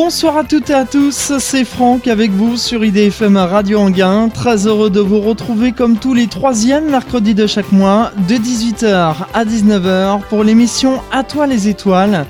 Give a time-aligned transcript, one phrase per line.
[0.00, 4.28] Bonsoir à toutes et à tous, c'est Franck avec vous sur IDFM Radio Anguin.
[4.28, 9.16] Très heureux de vous retrouver comme tous les troisièmes mercredis de chaque mois, de 18h
[9.34, 12.26] à 19h pour l'émission À toi les étoiles.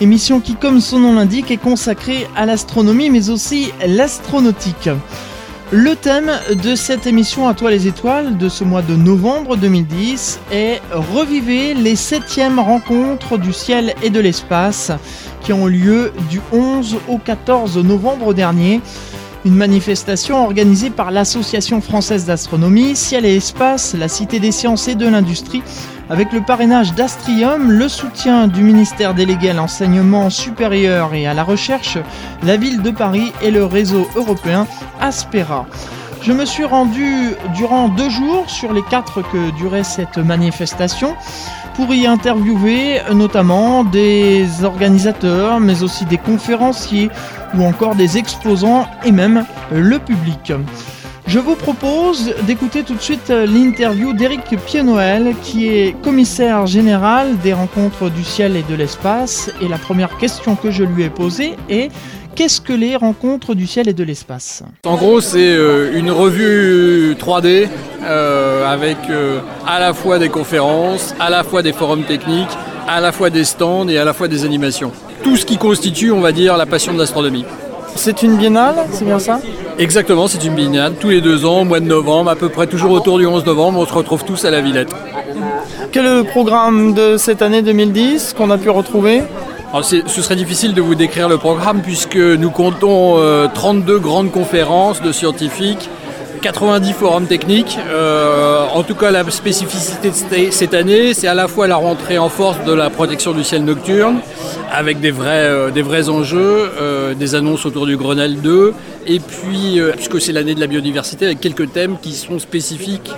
[0.00, 4.90] Émission qui, comme son nom l'indique, est consacrée à l'astronomie mais aussi l'astronautique.
[5.70, 6.32] Le thème
[6.64, 11.74] de cette émission À toi les étoiles de ce mois de novembre 2010 est Revivez
[11.74, 14.90] les septièmes rencontres du ciel et de l'espace
[15.44, 18.80] qui ont lieu du 11 au 14 novembre dernier.
[19.44, 24.94] Une manifestation organisée par l'Association française d'astronomie, Ciel et Espace, la Cité des sciences et
[24.94, 25.62] de l'industrie,
[26.08, 31.44] avec le parrainage d'Astrium, le soutien du ministère délégué à l'enseignement supérieur et à la
[31.44, 31.98] recherche,
[32.42, 34.66] la ville de Paris et le réseau européen
[34.98, 35.66] Aspera.
[36.22, 41.14] Je me suis rendu durant deux jours sur les quatre que durait cette manifestation
[41.74, 47.10] pour y interviewer notamment des organisateurs, mais aussi des conférenciers
[47.56, 50.52] ou encore des exposants et même le public.
[51.26, 57.54] Je vous propose d'écouter tout de suite l'interview d'Éric Pienoël, qui est commissaire général des
[57.54, 59.50] rencontres du ciel et de l'espace.
[59.62, 61.90] Et la première question que je lui ai posée est
[62.34, 67.14] Qu'est-ce que les rencontres du ciel et de l'espace En gros, c'est euh, une revue
[67.14, 67.68] 3D
[68.02, 72.50] euh, avec euh, à la fois des conférences, à la fois des forums techniques,
[72.88, 74.90] à la fois des stands et à la fois des animations.
[75.22, 77.44] Tout ce qui constitue, on va dire, la passion de l'astronomie.
[77.94, 79.38] C'est une biennale, c'est bien ça?
[79.78, 80.94] Exactement, c'est une biennale.
[80.98, 83.46] Tous les deux ans, au mois de novembre, à peu près toujours autour du 11
[83.46, 84.90] novembre, on se retrouve tous à la Villette.
[85.92, 89.22] Quel est le programme de cette année 2010 qu'on a pu retrouver?
[89.82, 93.18] Ce serait difficile de vous décrire le programme puisque nous comptons
[93.54, 95.88] 32 grandes conférences de scientifiques,
[96.44, 97.78] 90 forums techniques.
[97.88, 102.18] Euh, en tout cas, la spécificité de cette année, c'est à la fois la rentrée
[102.18, 104.18] en force de la protection du ciel nocturne,
[104.70, 108.74] avec des vrais, euh, des vrais enjeux, euh, des annonces autour du Grenelle 2,
[109.06, 113.10] et puis, puisque c'est l'année de la biodiversité, avec quelques thèmes qui sont spécifiques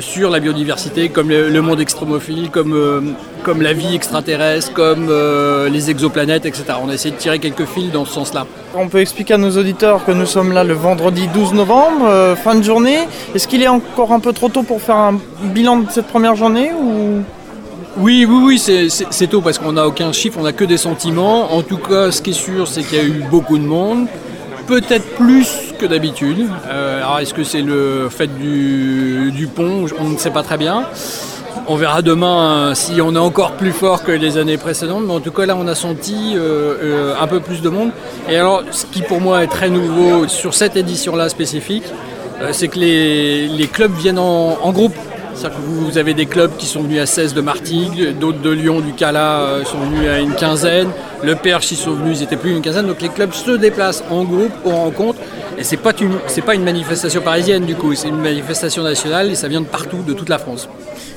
[0.00, 5.10] sur la biodiversité, comme le, monde extrémophile, comme, comme la vie extraterrestre, comme
[5.70, 6.64] les exoplanètes, etc.
[6.82, 8.46] On a essayé de tirer quelques fils dans ce sens-là.
[8.74, 12.54] On peut expliquer à nos auditeurs que nous sommes là le vendredi 12 novembre, fin
[12.54, 12.98] de journée.
[13.34, 16.36] Est-ce qu'il est encore un peu trop tôt pour faire un bilan de cette première
[16.36, 17.22] journée ou...
[18.00, 21.52] Oui, oui, oui, c'est tôt parce qu'on n'a aucun chiffre, on n'a que des sentiments.
[21.52, 24.06] En tout cas, ce qui est sûr, c'est qu'il y a eu beaucoup de monde,
[24.68, 26.46] peut-être plus que d'habitude.
[26.68, 29.86] Euh, alors, est-ce que c'est le fait du, pont?
[29.98, 30.86] On ne sait pas très bien.
[31.70, 35.20] On verra demain si on est encore plus fort que les années précédentes, mais en
[35.20, 36.38] tout cas là on a senti euh,
[36.82, 37.90] euh, un peu plus de monde.
[38.26, 41.84] Et alors ce qui pour moi est très nouveau sur cette édition-là spécifique,
[42.40, 44.94] euh, c'est que les, clubs viennent en, groupe.
[45.38, 48.50] C'est-à-dire que vous, avez des clubs qui sont venus à 16 de Martigues, d'autres de
[48.50, 50.88] Lyon, du Cala euh, sont venus à une quinzaine,
[51.22, 54.02] le Perche ils sont venus, ils étaient plus une quinzaine, donc les clubs se déplacent
[54.10, 55.20] en groupe, aux rencontres,
[55.56, 59.46] et c'est pas pas une manifestation parisienne du coup, c'est une manifestation nationale et ça
[59.46, 60.68] vient de partout, de toute la France.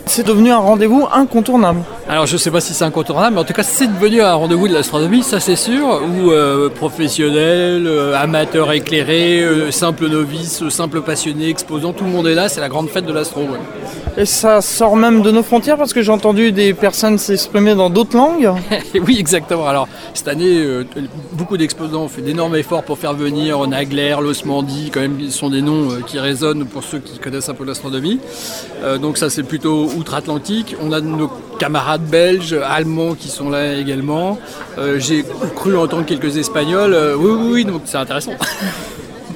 [0.06, 1.82] C'est devenu un rendez-vous incontournable.
[2.12, 4.34] Alors je ne sais pas si c'est incontournable, mais en tout cas c'est devenu un
[4.34, 10.68] rendez-vous de l'astronomie, ça c'est sûr, où euh, professionnels, euh, amateurs éclairés, euh, simples novices,
[10.70, 13.44] simples passionnés, exposants, tout le monde est là, c'est la grande fête de l'astro.
[14.18, 17.90] Et ça sort même de nos frontières parce que j'ai entendu des personnes s'exprimer dans
[17.90, 18.52] d'autres langues.
[19.08, 19.66] oui, exactement.
[19.66, 20.84] Alors cette année,
[21.32, 25.50] beaucoup d'exposants ont fait d'énormes efforts pour faire venir Nagler, l'Osmandie, quand même, ils sont
[25.50, 28.20] des noms qui résonnent pour ceux qui connaissent un peu l'astronomie.
[29.02, 30.76] donc ça c'est plutôt outre-Atlantique.
[30.82, 31.30] On a nos
[31.60, 34.40] camarades belges, allemands qui sont là également.
[34.78, 35.24] Euh, j'ai
[35.56, 36.94] cru entendre quelques espagnols.
[36.94, 38.34] Euh, oui, oui, oui, donc c'est intéressant.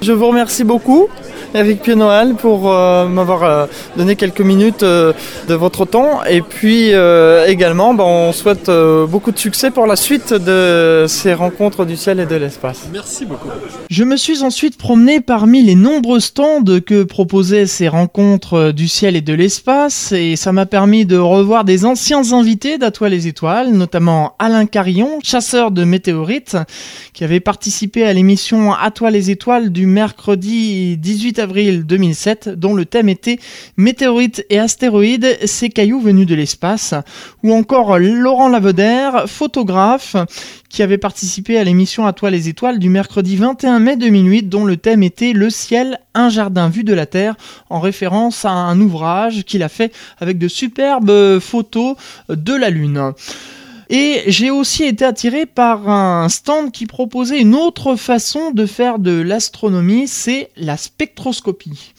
[0.02, 1.08] Je vous remercie beaucoup.
[1.56, 5.14] Eric Pied-Noël pour euh, m'avoir euh, donné quelques minutes euh,
[5.48, 6.22] de votre temps.
[6.26, 6.92] Et puis
[7.48, 8.70] également, ben, on souhaite
[9.10, 12.90] beaucoup de succès pour la suite de ces rencontres du ciel et de l'espace.
[12.92, 13.48] Merci beaucoup.
[13.90, 19.16] Je me suis ensuite promené parmi les nombreux stands que proposaient ces rencontres du ciel
[19.16, 20.12] et de l'espace.
[20.12, 25.20] Et ça m'a permis de revoir des anciens invités d'Atoile les Étoiles, notamment Alain Carillon,
[25.24, 26.58] chasseur de météorites,
[27.14, 32.74] qui avait participé à l'émission À toi les étoiles du mercredi 18 avril 2007, dont
[32.74, 33.40] le thème était
[33.78, 36.94] Météorites et astéroïdes, ces cailloux venus de l'espace,
[37.44, 40.16] ou encore Laurent Laveder, photographe,
[40.70, 44.66] qui avait participé à l'émission À toi les étoiles du mercredi 21 mai 2008, dont
[44.66, 47.36] le thème était Le ciel, un jardin vu de la Terre,
[47.70, 51.96] en référence à un ouvrage qu'il a fait avec de superbes photos
[52.30, 53.14] de la Lune.
[53.90, 59.00] Et j'ai aussi été attiré par un stand qui proposait une autre façon de faire
[59.00, 61.94] de l'astronomie, c'est la spectroscopie.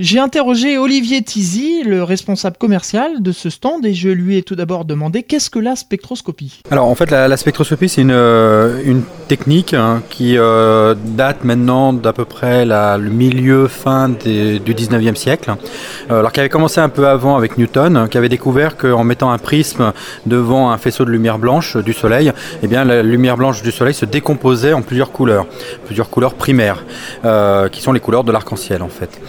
[0.00, 4.56] J'ai interrogé Olivier Tizy, le responsable commercial de ce stand, et je lui ai tout
[4.56, 6.62] d'abord demandé qu'est-ce que la spectroscopie.
[6.72, 8.98] Alors en fait la, spectroscopie c'est une, euh,
[9.28, 15.54] technique hein, qui euh, date maintenant d'à peu près le milieu fin du 19e siècle,
[16.10, 19.30] euh, alors qui avait commencé un peu avant avec Newton, qui avait découvert qu'en mettant
[19.30, 19.92] un prisme
[20.26, 22.32] devant un faisceau de lumière blanche du Soleil,
[22.64, 25.46] eh bien, la lumière blanche du Soleil se décomposait en plusieurs couleurs,
[25.86, 26.84] plusieurs couleurs primaires,
[27.70, 29.20] qui sont les couleurs de l'arc-en-ciel en fait.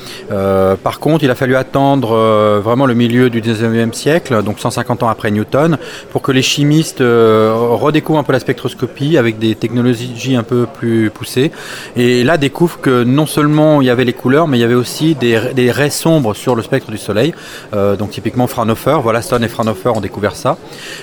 [0.83, 5.03] Par contre, il a fallu attendre euh, vraiment le milieu du 19e siècle, donc 150
[5.03, 5.77] ans après Newton,
[6.11, 10.67] pour que les chimistes euh, redécouvrent un peu la spectroscopie avec des technologies un peu
[10.71, 11.51] plus poussées.
[11.95, 14.75] Et là, découvrent que non seulement il y avait les couleurs, mais il y avait
[14.75, 15.37] aussi des,
[15.71, 17.33] raies sombres sur le spectre du Soleil.
[17.73, 20.57] donc typiquement Fraunhofer, voilà, Stone et Fraunhofer ont découvert ça.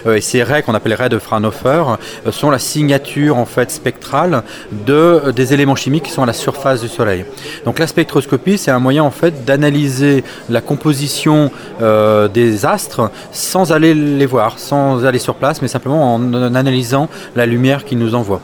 [0.06, 1.96] et ces raies qu'on appelle les raies de Fraunhofer
[2.30, 4.42] sont la signature en fait spectrale
[4.86, 7.24] de, des éléments chimiques qui sont à la surface du Soleil.
[7.64, 11.50] Donc la spectroscopie, c'est un moyen en fait d'analyser la composition
[11.80, 17.08] euh, des astres sans aller les voir, sans aller sur place, mais simplement en, analysant
[17.36, 18.42] la lumière qu'ils nous envoient.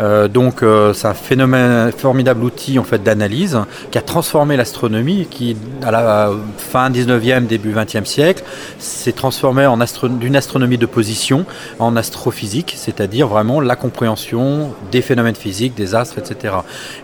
[0.00, 3.60] Euh, donc euh, c'est un phénomène formidable outil en fait d'analyse
[3.92, 8.42] qui a transformé l'astronomie qui à la fin 19e début 20e siècle
[8.80, 11.44] s'est transformé en d'une astronomie de position
[11.78, 16.54] en astrophysique, c'est-à-dire vraiment la compréhension des phénomènes physiques, des astres, etc.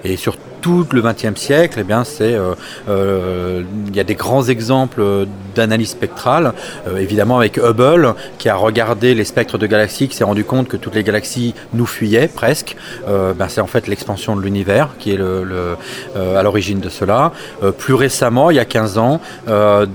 [0.02, 2.54] Et sur tout le XXe siècle, eh bien, c'est, euh,
[2.88, 6.52] euh, il y a des grands exemples d'analyse spectrale,
[6.86, 10.68] euh, évidemment avec Hubble, qui a regardé les spectres de galaxies, qui s'est rendu compte
[10.68, 12.76] que toutes les galaxies nous fuyaient presque.
[13.06, 17.32] Ben, c'est en fait l'expansion de l'univers qui est à l'origine de cela.
[17.78, 19.20] plus récemment, il y a 15 ans,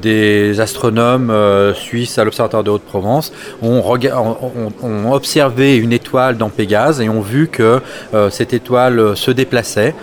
[0.02, 1.34] des astronomes
[1.76, 3.32] suisses à l'Observatoire de Haute-Provence
[3.62, 3.84] ont,
[5.12, 7.82] observé une étoile dans Pégase et ont vu que
[8.30, 9.94] cette étoile se déplaçait.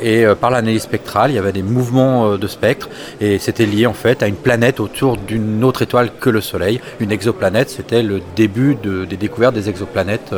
[0.00, 2.88] Et euh, par l'analyse spectrale, il y avait des mouvements euh, de spectre
[3.20, 6.80] et c'était lié en fait à une planète autour d'une autre étoile que le Soleil.
[7.00, 10.34] Une exoplanète, c'était le début des découvertes des exoplanètes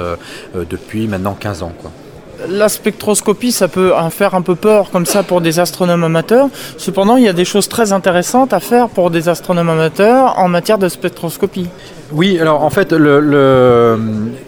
[0.54, 1.72] depuis maintenant 15 ans.
[2.48, 6.48] la spectroscopie, ça peut faire un peu peur comme ça pour des astronomes amateurs.
[6.76, 10.48] Cependant, il y a des choses très intéressantes à faire pour des astronomes amateurs en
[10.48, 11.68] matière de spectroscopie.
[12.10, 13.98] Oui, alors en fait, le, le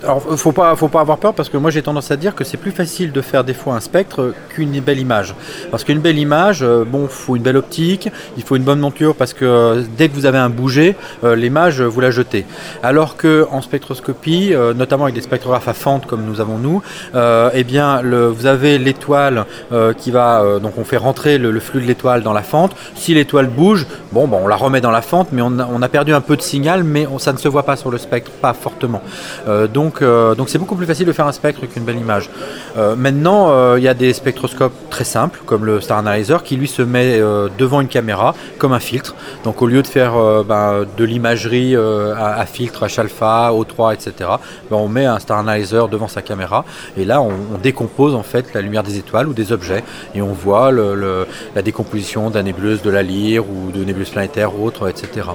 [0.03, 2.43] alors, faut pas, faut pas avoir peur parce que moi j'ai tendance à dire que
[2.43, 5.35] c'est plus facile de faire des fois un spectre qu'une belle image.
[5.71, 8.09] Parce qu'une belle image, euh, bon, faut une belle optique,
[8.39, 11.37] il faut une bonne monture parce que euh, dès que vous avez un bouger, euh,
[11.37, 12.47] l'image vous la jetez.
[12.83, 16.83] Alors que en spectroscopie, notamment avec des spectrographes à fente comme nous avons nous,
[17.15, 19.45] eh bien, le, vous avez l'étoile
[19.99, 22.75] qui va, donc on fait rentrer le, flux de l'étoile dans la fente.
[22.95, 25.83] Si l'étoile bouge, bon, bon, on la remet dans la fente, mais on a, on
[25.83, 28.31] a perdu un peu de signal, mais ça ne se voit pas sur le spectre,
[28.31, 29.03] pas fortement.
[29.49, 32.31] Euh, donc euh, donc c'est beaucoup plus facile de faire un spectre qu'une belle image.
[32.77, 36.69] Euh, maintenant, il y a des spectroscopes très simples, comme le Star Analyzer, qui lui
[36.69, 37.21] se met
[37.59, 39.15] devant une caméra comme un filtre.
[39.45, 40.13] Donc au lieu de faire
[40.45, 44.31] ben, de l'imagerie à, filtre H-alpha, O3, etc.,
[44.71, 46.65] ben, on met un Star Analyzer devant sa caméra
[46.97, 47.31] et là on,
[47.63, 52.31] décompose en fait la lumière des étoiles ou des objets et on voit la décomposition
[52.31, 55.29] d'un nébuleuse de la lyre ou de nébuleuse planétaire autre, etc.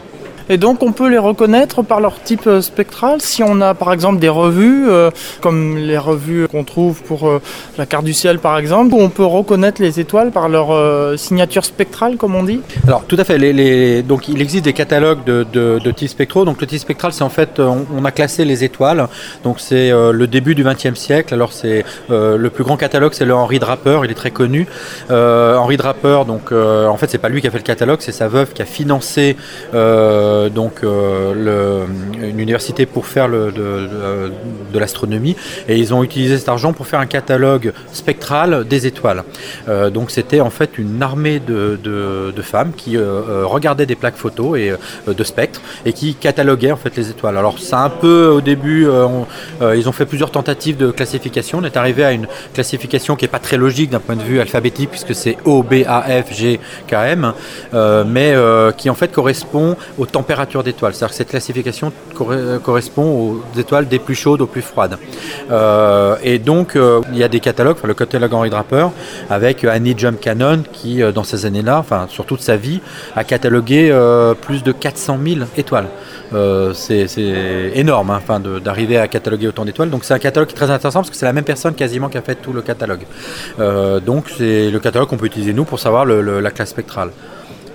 [0.50, 3.20] Et donc on peut les reconnaître par leur type euh, spectral.
[3.22, 5.10] Si on a par exemple des revues, euh,
[5.42, 7.42] comme les revues qu'on trouve pour euh,
[7.78, 11.66] la carte du ciel par exemple, où on peut reconnaître les étoiles par leur signature
[11.66, 14.04] spectrale, comme on dit Alors tout à fait.
[14.04, 16.46] Donc il existe des catalogues de, de, types spectraux.
[16.46, 19.08] Donc le type spectral, c'est en fait, on, a classé les étoiles.
[19.44, 21.34] Donc c'est le début du XXe siècle.
[21.34, 24.02] Alors c'est le plus grand catalogue, c'est le Henri Draper.
[24.04, 24.68] Il est très connu.
[25.10, 28.28] Henri Draper, donc en fait, c'est pas lui qui a fait le catalogue, c'est sa
[28.28, 29.36] veuve qui a financé.
[30.50, 31.86] Donc euh,
[32.22, 34.32] une université pour faire de,
[34.74, 35.36] l'astronomie
[35.70, 39.24] et ils ont utilisé cet argent pour faire un catalogue spectral des étoiles.
[39.70, 44.74] Euh, donc c'était en fait une armée de, femmes qui regardaient des plaques photos et
[45.08, 47.38] de spectres et qui cataloguaient en fait les étoiles.
[47.38, 48.88] Alors c'est un peu au début,
[49.62, 51.60] ils ont fait plusieurs tentatives de classification.
[51.60, 54.40] On est arrivé à une classification qui n'est pas très logique d'un point de vue
[54.40, 57.34] alphabétique puisque c'est O, B, A, F, G, K, M,
[58.06, 58.36] mais
[58.78, 60.94] qui en fait correspond aux températures d'étoiles.
[60.94, 61.94] C'est-à-dire que cette classification
[62.64, 64.98] correspond aux étoiles des plus chaudes aux plus froides.
[65.52, 68.88] Euh, et donc, euh, il y a des catalogues, le catalogue Henri Draper,
[69.30, 72.82] avec Annie Jump Cannon, qui, euh, dans ces années-là, enfin, sur toute sa vie,
[73.16, 73.76] a catalogué
[74.42, 75.88] plus de 400 000 étoiles.
[76.74, 77.08] c'est
[77.76, 79.92] énorme hein, enfin, d'arriver à cataloguer autant d'étoiles.
[79.92, 82.22] Donc c'est un catalogue très intéressant parce que c'est la même personne quasiment qui a
[82.22, 83.06] fait tout le catalogue.
[84.06, 87.12] donc c'est le catalogue qu'on peut utiliser nous pour savoir la classe spectrale.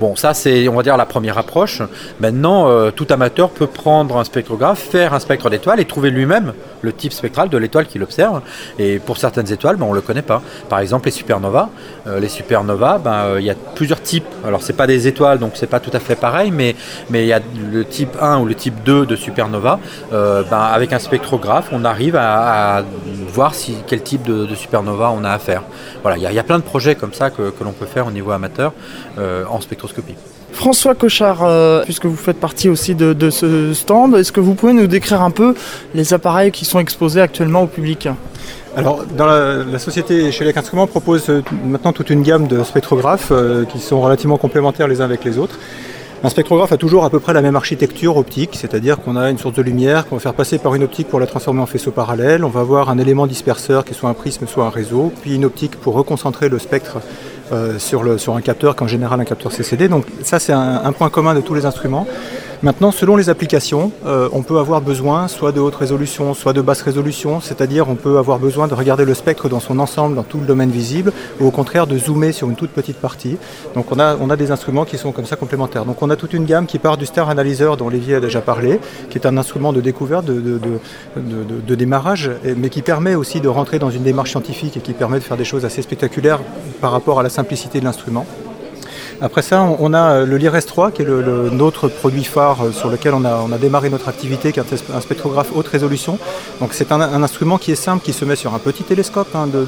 [0.00, 1.83] Bon, ça c'est, on va dire, la première approche.
[2.21, 6.54] Maintenant, euh, tout amateur peut prendre un spectrographe, faire un spectre d'étoiles et trouver lui-même
[6.80, 8.40] le type spectral de l'étoile qu'il observe.
[8.78, 10.40] Et pour certaines étoiles, ben, on ne le connaît pas.
[10.71, 11.69] Par exemple, les supernovas.
[12.07, 14.25] Euh, les supernovas, ben, euh, il y a plusieurs types.
[14.42, 16.75] Alors, c'est pas des étoiles, donc c'est pas tout à fait pareil, mais
[17.11, 17.40] il y a
[17.71, 19.80] le type 1 ou le type 2 de supernova.
[20.11, 22.85] ben, avec un spectrographe, on arrive à,
[23.28, 25.62] voir si, quel type de, supernova on a à faire.
[26.00, 28.30] Voilà, il y, a plein de projets comme ça que, l'on peut faire au niveau
[28.30, 28.73] amateur
[29.19, 29.89] en spectroscopie.
[30.52, 34.73] François Cochard, euh, puisque vous faites partie aussi de, ce stand, est-ce que vous pouvez
[34.73, 35.54] nous décrire un peu
[35.94, 38.09] les appareils qui sont exposés actuellement au public
[38.76, 43.64] alors, dans la, société Chelec Instruments propose euh, maintenant toute une gamme de spectrographes euh,
[43.64, 45.59] qui sont relativement complémentaires les uns avec les autres.
[46.23, 49.38] Un spectrographe a toujours à peu près la même architecture optique, c'est-à-dire qu'on a une
[49.38, 51.90] source de lumière qu'on va faire passer par une optique pour la transformer en faisceau
[51.90, 52.44] parallèle.
[52.44, 55.47] On va avoir un élément disperseur qui soit un prisme, soit un réseau, puis une
[55.47, 56.99] optique pour reconcentrer le spectre
[57.78, 59.88] sur, le, sur un capteur qu'en général un capteur CCD.
[59.88, 62.07] Donc ça c'est un, point commun de tous les instruments.
[62.62, 66.60] Maintenant, selon les applications, euh, on peut avoir besoin soit de haute résolution, soit de
[66.60, 70.24] basse résolution, c'est-à-dire on peut avoir besoin de regarder le spectre dans son ensemble, dans
[70.24, 73.38] tout le domaine visible, ou au contraire de zoomer sur une toute petite partie.
[73.74, 75.86] Donc on a, des instruments qui sont comme ça complémentaires.
[75.86, 78.42] Donc on a toute une gamme qui part du Star Analyzer dont Olivier a déjà
[78.42, 83.78] parlé, qui est un instrument de découverte, de démarrage, mais qui permet aussi de rentrer
[83.78, 86.40] dans une démarche scientifique et qui permet de faire des choses assez spectaculaires
[86.82, 88.26] par rapport à la simplicité de l'instrument.
[89.22, 92.72] Après ça, on a euh, le LIRES 3, qui est le, notre produit phare euh,
[92.72, 96.18] sur lequel on a, démarré notre activité, qui est un spectrographe haute résolution.
[96.60, 99.46] Donc c'est un, instrument qui est simple, qui se met sur un petit télescope hein,
[99.46, 99.66] de,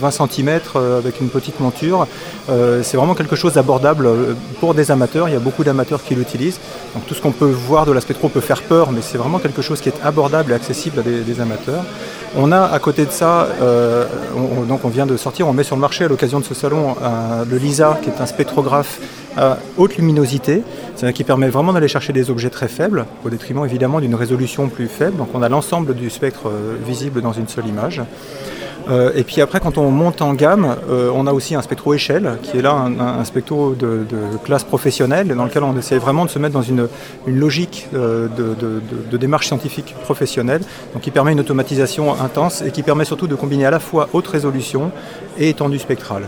[0.00, 2.06] 20 cm euh, avec une petite monture.
[2.82, 4.08] c'est vraiment quelque chose d'abordable
[4.60, 5.28] pour des amateurs.
[5.28, 6.60] Il y a beaucoup d'amateurs qui l'utilisent.
[6.94, 9.38] Donc tout ce qu'on peut voir de la spectro peut faire peur, mais c'est vraiment
[9.38, 11.84] quelque chose qui est abordable et accessible à des amateurs.
[12.38, 14.04] On a à côté de ça, euh,
[14.36, 16.52] on, donc on vient de sortir, on met sur le marché à l'occasion de ce
[16.52, 16.94] salon
[17.48, 19.00] le LISA, qui est un spectrographe
[19.38, 20.62] à haute luminosité,
[21.14, 24.88] qui permet vraiment d'aller chercher des objets très faibles, au détriment évidemment d'une résolution plus
[24.88, 25.16] faible.
[25.16, 28.02] Donc on a l'ensemble du spectre euh, visible dans une seule image.
[28.88, 32.38] Euh, et puis après, quand on monte en gamme, euh, on a aussi un spectro-échelle,
[32.42, 34.04] qui est là un, spectro de,
[34.44, 36.88] classe professionnelle, dans lequel on essaie vraiment de se mettre dans une,
[37.26, 40.62] logique euh, de, démarche scientifique professionnelle,
[40.92, 44.08] donc qui permet une automatisation intense et qui permet surtout de combiner à la fois
[44.12, 44.92] haute résolution
[45.38, 46.24] et étendue spectrale.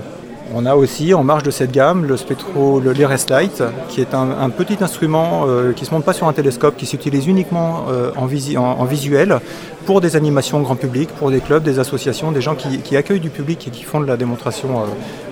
[0.55, 4.15] On a aussi en marge de cette gamme le spectro, le LRS Light, qui est
[4.15, 5.45] un, petit instrument
[5.77, 7.85] qui ne se monte pas sur un télescope, qui s'utilise uniquement
[8.17, 8.23] en,
[8.63, 9.41] en, visuel
[9.89, 13.31] pour des animations grand public, pour des clubs, des associations, des gens qui, accueillent du
[13.31, 14.83] public et qui font de la démonstration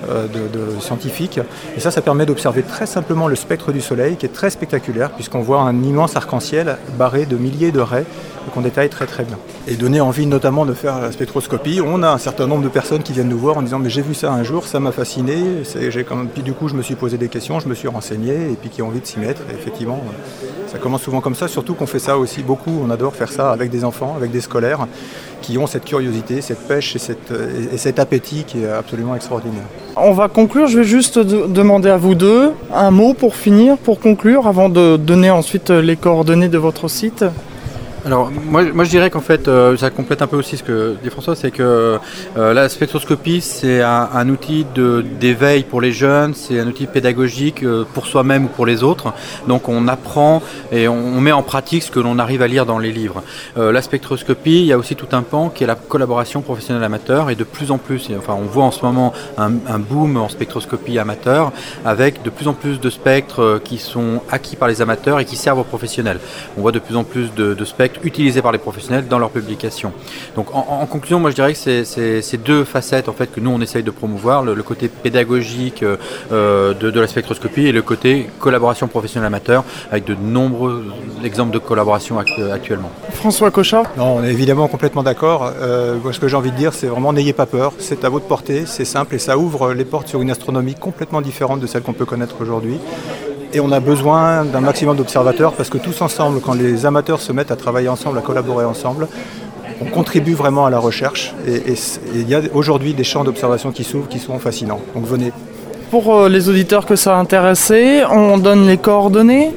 [0.09, 1.39] euh, euh, scientifique.
[1.77, 5.11] Et ça, ça permet d'observer très simplement le spectre du Soleil, qui est très spectaculaire,
[5.11, 8.07] puisqu'on voit un immense arc-en-ciel barré de milliers de raies
[8.55, 9.37] qu'on détaille très très bien.
[9.69, 11.83] Et donner envie notamment de faire la spectroscopie.
[11.85, 14.03] On a un certain nombre de personnes qui viennent nous voir en disant mais j'ai
[14.03, 15.37] vu ça un jour, ça m'a fasciné.
[16.33, 18.71] Puis du coup je me suis posé des questions, je me suis renseigné et puis
[18.71, 19.43] qui ont envie de s'y mettre.
[19.51, 20.01] effectivement,
[20.77, 22.83] ça commence souvent comme ça, surtout qu'on fait ça aussi beaucoup.
[22.85, 24.87] On adore faire ça avec des enfants, avec des scolaires
[25.41, 29.65] qui ont cette curiosité, cette pêche et, cet appétit qui est absolument extraordinaire.
[29.97, 34.01] On va conclure, je vais juste demander à vous deux un mot pour finir, pour
[34.01, 37.25] conclure, avant de donner ensuite les coordonnées de votre site.
[38.07, 40.95] Alors moi, moi je dirais qu'en fait euh, ça complète un peu aussi ce que
[41.03, 41.99] dit François, c'est que
[42.37, 44.65] euh, la spectroscopie c'est un, outil
[45.19, 49.13] d'éveil pour les jeunes, c'est un outil pédagogique euh, pour soi-même ou pour les autres.
[49.49, 52.79] Donc on apprend et on, met en pratique ce que l'on arrive à lire dans
[52.79, 53.25] les livres.
[53.57, 57.29] la spectroscopie, il y a aussi tout un pan qui est la collaboration professionnelle amateur
[57.31, 61.01] et de plus en plus, enfin on voit en ce moment un, boom en spectroscopie
[61.01, 61.51] amateur
[61.85, 65.35] avec de plus en plus de spectres qui sont acquis par les amateurs et qui
[65.35, 66.21] servent aux professionnels.
[66.57, 69.31] On voit de plus en plus de, de spectres utilisés par les professionnels dans leurs
[69.31, 69.93] publications.
[70.35, 71.85] Donc en, conclusion, moi je dirais que c'est
[72.23, 75.97] ces deux facettes en fait que nous on essaye de promouvoir, le, côté pédagogique euh,
[76.33, 80.85] euh, de, la spectroscopie et le côté collaboration professionnelle amateur avec de nombreux
[81.25, 82.91] exemples de collaboration actuellement.
[83.13, 85.53] François Cochat Non, on est évidemment complètement d'accord.
[85.61, 88.27] Euh, ce que j'ai envie de dire, c'est vraiment n'ayez pas peur, c'est à votre
[88.27, 91.83] portée, c'est simple et ça ouvre les portes sur une astronomie complètement différente de celle
[91.83, 92.79] qu'on peut connaître aujourd'hui.
[93.57, 97.33] Et on a besoin d'un maximum d'observateurs parce que tous ensemble, quand les amateurs se
[97.33, 99.09] mettent à travailler ensemble, à collaborer ensemble,
[99.81, 101.35] on contribue vraiment à la recherche.
[101.49, 101.73] Et
[102.15, 104.81] il y a aujourd'hui des champs d'observation qui s'ouvrent qui sont fascinants.
[104.95, 105.33] Donc venez.
[105.91, 109.55] Pour euh, les auditeurs que ça a intéressé, on donne les coordonnées?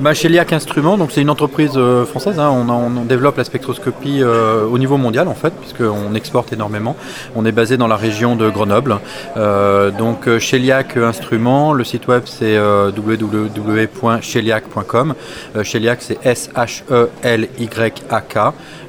[0.00, 2.50] Bah, Chez LIAC Instruments, donc c'est une entreprise euh, française, hein.
[2.50, 6.96] on, développe la spectroscopie euh, au niveau mondial en fait, puisqu'on exporte énormément.
[7.34, 8.98] On est basé dans la région de Grenoble.
[9.36, 15.14] Euh, donc chez LIAC Instruments, le site web c'est www.cheliac.com.
[15.62, 18.38] Cheliac c'est S-H-E-L-Y-A-K.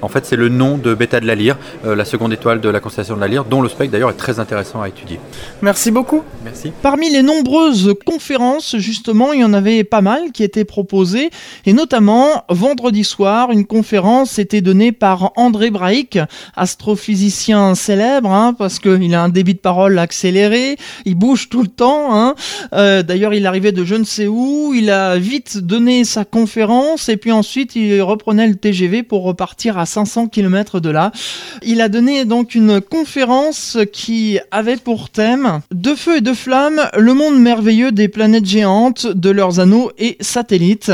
[0.02, 2.80] En fait c'est le nom de Beta de la Lyre, la seconde étoile de la
[2.80, 5.20] constellation de la Lyre, dont le spectre d'ailleurs est très intéressant à étudier.
[5.62, 6.24] Merci beaucoup.
[6.44, 6.72] Merci.
[6.82, 10.97] Parmi les nombreuses conférences, justement, il y en avait pas mal qui étaient proposées,
[11.66, 16.18] et notamment vendredi soir, une conférence était donnée par André Braic,
[16.56, 21.68] astrophysicien célèbre, hein, parce qu'il a un débit de parole accéléré, il bouge tout le
[21.68, 22.16] temps.
[22.16, 22.36] Hein.
[22.74, 27.10] Euh, d'ailleurs, il arrivait de je ne sais où, il a vite donné sa conférence,
[27.10, 31.12] et puis ensuite il reprenait le TGV pour repartir à 500 km de là.
[31.62, 36.82] Il a donné donc une conférence qui avait pour thème De feu et de flammes,
[36.98, 40.87] le monde merveilleux des planètes géantes, de leurs anneaux et satellites.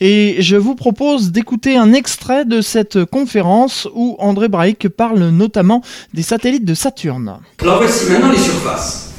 [0.00, 5.82] Et je vous propose d'écouter un extrait de cette conférence où André Braic parle notamment
[6.14, 7.38] des satellites de Saturne.
[7.60, 9.12] Alors voici maintenant les surfaces.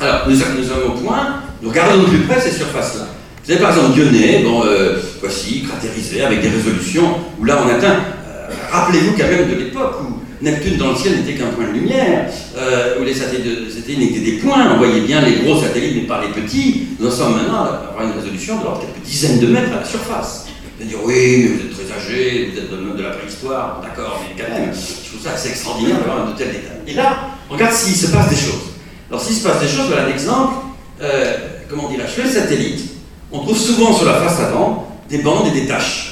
[0.00, 3.06] Alors nous, avons au point, nous regardons de plus près ces surfaces-là.
[3.44, 7.68] Vous avez par exemple Dionée, bon, euh, voici, cratérisé avec des résolutions, où là on
[7.68, 7.94] atteint,
[8.28, 11.72] euh, rappelez-vous quand même de l'époque où Neptune dans le ciel n'était qu'un point de
[11.72, 16.06] lumière, euh, où les satellites n'étaient des points, on voyait bien les gros satellites mais
[16.06, 16.88] pas les petits.
[16.98, 19.84] Nous en sommes maintenant à avoir une résolution de quelques dizaines de mètres à la
[19.84, 20.46] surface.
[20.78, 24.42] Allez dire oui, vous êtes très âgé, vous êtes de, de la préhistoire, d'accord, mais
[24.42, 26.82] quand même, je trouve ça assez extraordinaire d'avoir de tels détails.
[26.86, 28.74] Et là, regarde s'il se passe des choses.
[29.08, 30.54] Alors s'il se passe des choses, voilà un exemple,
[31.00, 31.36] euh,
[31.70, 32.90] comment dirais-je, le satellite,
[33.32, 36.05] on trouve souvent sur la face avant des bandes et des taches.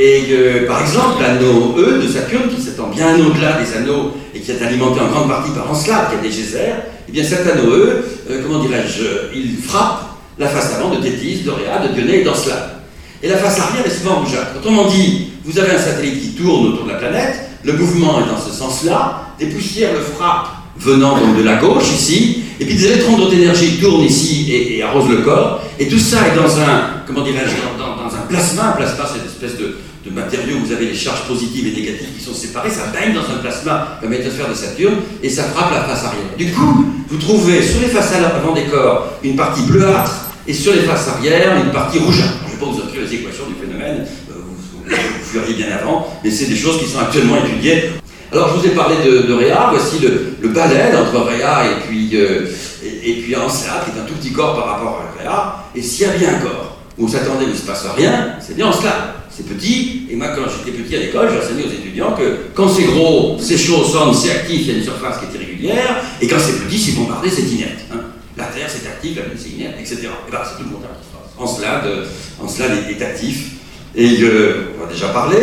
[0.00, 4.52] Et par exemple, l'anneau E de Saturne, qui s'étend bien au-delà des anneaux et qui
[4.52, 6.74] est alimenté en grande partie par Encelade, qui a des geysers,
[7.08, 10.04] eh bien cet anneau E, euh, comment dirais-je, il frappe
[10.38, 12.76] la face avant de Tétis, d'Oréa, de Dionée et d'Encelade.
[13.24, 14.52] Et la face arrière est souvent rougeâtre.
[14.56, 18.28] Autrement dit, vous avez un satellite qui tourne autour de la planète, le mouvement est
[18.28, 22.86] dans ce sens-là, des poussières le frappent venant de la gauche ici, et puis des
[22.86, 27.02] électrons d'autre énergie tournent ici et, arrosent le corps, et tout ça est dans un,
[27.04, 29.76] comment dirais-je, dans, dans, un plasma, un plasma c'est une espèce de,
[30.18, 33.14] de matériaux où vous avez les charges positives et négatives qui sont séparées, ça baigne
[33.14, 36.36] dans un plasma, comme métosphère de Saturne, et ça frappe la face arrière.
[36.36, 40.12] Du coup, vous trouvez sur les façades avant des corps une partie bleuâtre,
[40.46, 42.38] et sur les faces arrière une partie rougeâtre.
[42.46, 45.66] Je ne vais pas vous offrir les équations du phénomène, euh, vous, vous, vous bien
[45.78, 47.90] avant, mais c'est des choses qui sont actuellement étudiées.
[48.32, 52.46] Alors je vous ai parlé de, Réa, voici le, le entre Réa et puis, euh,
[52.82, 56.10] et, puis qui est un tout petit corps par rapport à Réa, et s'il y
[56.10, 58.66] a bien un corps où on s'attendait où il ne se passe rien, c'est bien
[58.66, 60.06] Encelade c'est petit.
[60.10, 63.56] Et moi, quand j'étais petit à l'école, j'enseignais aux étudiants que quand c'est gros, c'est
[63.56, 66.64] chaud, sonne, c'est actif, il y a une surface qui est irrégulière, et quand c'est
[66.64, 67.78] petit, c'est bombardé, c'est inerte.
[67.92, 68.00] Hein.
[68.36, 69.96] La Terre, c'est actif, la Lune, c'est inerte, etc.
[70.02, 71.30] Et bien, c'est tout le contraire qui se passe.
[71.38, 72.04] Encelade, euh,
[72.42, 73.52] Encelade est, est, actif.
[73.94, 75.36] Et euh, on a déjà parlé.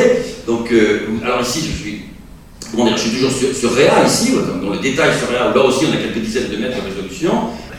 [0.45, 2.01] Donc, euh, alors ici, je suis,
[2.71, 5.93] comment je suis toujours sur, Réa, ici, dans le détail sur Réa, là aussi, on
[5.93, 7.31] a quelques dizaines de mètres de résolution.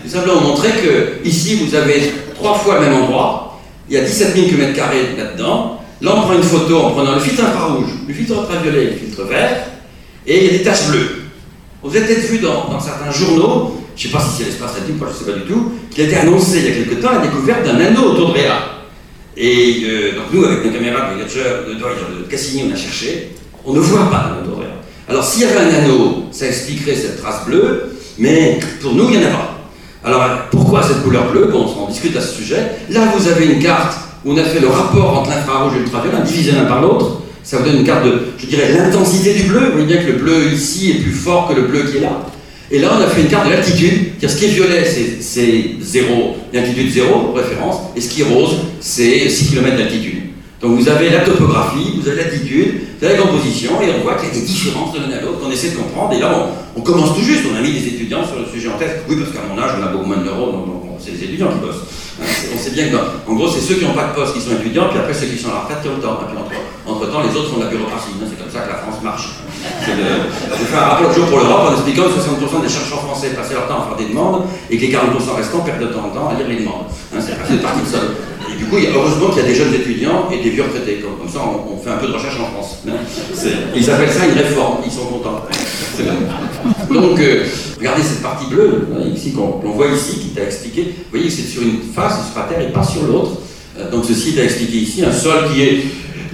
[0.03, 3.61] Nous simplement montrer que ici, vous avez trois fois le même endroit.
[3.89, 4.81] Il y a 17 000 km
[5.17, 5.81] là-dedans.
[6.03, 8.97] Là, on prend une photo en prenant le filtre infrarouge, le filtre ultraviolet et le
[8.97, 9.67] filtre vert,
[10.27, 11.23] et il y a des taches bleues.
[11.83, 14.95] Vous avez peut-être vu dans, certains journaux, je ne sais pas si c'est l'espace radio,
[14.99, 17.13] je ne sais pas du tout, qu'il a été annoncé il y a quelque temps
[17.13, 18.39] la découverte d'un anneau autour de.
[19.39, 23.33] Et euh, donc nous, avec nos caméras de, de, Cassini, on a cherché,
[23.65, 24.63] on ne voit pas l'anneau.
[25.09, 29.19] Alors s'il y avait un anneau, ça expliquerait cette trace bleue, mais pour nous, il
[29.19, 29.59] n'y en a pas.
[30.05, 31.49] Alors pourquoi cette couleur bleue?
[31.53, 32.73] Bon, on discute à ce sujet.
[32.91, 36.53] Là, vous avez une carte on a fait le rapport entre l'infrarouge et l'ultraviolet, divisé
[36.53, 37.23] l'un par l'autre.
[37.45, 39.67] Ça vous donne une carte de, je dirais, l'intensité du bleu.
[39.67, 42.01] Vous voyez bien que le bleu ici est plus fort que le bleu qui est
[42.01, 42.27] là.
[42.73, 44.13] Et là, on a fait une carte de l'altitude.
[44.21, 44.85] Ce qui est violet,
[45.21, 50.23] c'est 0, l'altitude 0, référence, et ce qui est rose, c'est 6 km d'altitude.
[50.61, 54.15] Donc vous avez la topographie, vous avez l'altitude, vous avez la composition, et on voit
[54.15, 56.13] qu'il y a des différences de l'un à l'autre qu'on essaie de comprendre.
[56.15, 58.79] Et là, on, commence tout juste, on a mis des étudiants sur le sujet en
[58.79, 59.05] tête.
[59.09, 61.49] Oui, parce qu'à mon âge, on a beaucoup moins de neurones, donc c'est les étudiants
[61.49, 61.96] qui bossent.
[62.19, 64.53] On sait bien que, en gros, c'est ceux qui n'ont pas de poste qui sont
[64.57, 66.17] étudiants, puis après ceux qui sont à la retraite qui le temps.
[66.17, 68.17] Puis entre, temps, les autres sont de la bureaucratie.
[68.17, 69.29] C'est comme ça que la France marche.
[69.85, 73.69] Je fais un rapport pour l'Europe en expliquant que 60% des chercheurs français passaient leur
[73.69, 76.29] temps à faire des demandes et que les 40% restants perdent de temps en temps
[76.29, 76.89] à lire les demandes.
[77.13, 78.01] Hein, c'est parti de ça.
[78.59, 81.03] Du coup, heureusement qu'il y a des jeunes étudiants et des vieux retraités.
[81.03, 82.79] Comme, ça, on, fait un peu de recherche en France.
[82.89, 82.93] Hein.
[83.75, 84.79] Ils appellent ça une réforme.
[84.85, 85.43] Ils sont contents.
[86.91, 87.45] Donc, euh,
[87.79, 90.83] regardez cette partie bleue, hein, ici, qu'on voit ici, qui t'a expliqué.
[90.83, 93.33] Vous voyez que c'est sur une face, sur la Terre, et pas sur l'autre.
[93.79, 95.83] Euh, donc, ceci t'a expliqué ici, un sol qui est.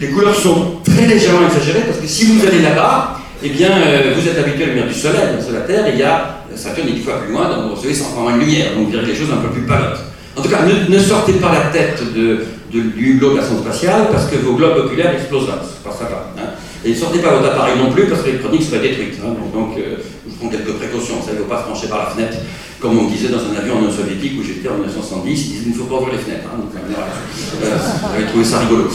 [0.00, 4.14] Les couleurs sont très légèrement exagérées, parce que si vous allez là-bas, eh bien, euh,
[4.16, 6.38] vous êtes habitué à la lumière du soleil, sur la Terre, il y a.
[6.54, 8.86] Saturne est dix fois plus loin, donc vous recevez 100 fois moins de lumière, donc
[8.86, 10.11] vous verrez quelque chose un peu plus palote.
[10.36, 14.08] En tout cas, ne, sortez pas la tête de, du hublot de la sonde spatiale
[14.10, 15.60] parce que vos globes oculaires exploseraient.
[15.84, 15.90] Ça
[16.38, 16.48] hein.
[16.84, 19.14] Et sortez pas votre appareil non plus parce que l'électronique serait détruite.
[19.22, 19.34] Hein.
[19.52, 21.16] Donc, euh, je prends quelques précautions.
[21.24, 22.38] Ça ne faut pas se pencher par la fenêtre,
[22.80, 25.30] comme on disait dans un avion en soviétique où j'étais en 1970.
[25.30, 26.48] Ils disaient il ne faut pas ouvrir les fenêtres.
[26.48, 26.58] Hein.
[26.58, 27.76] Donc, euh,
[28.14, 28.88] j'avais trouvé ça rigolo.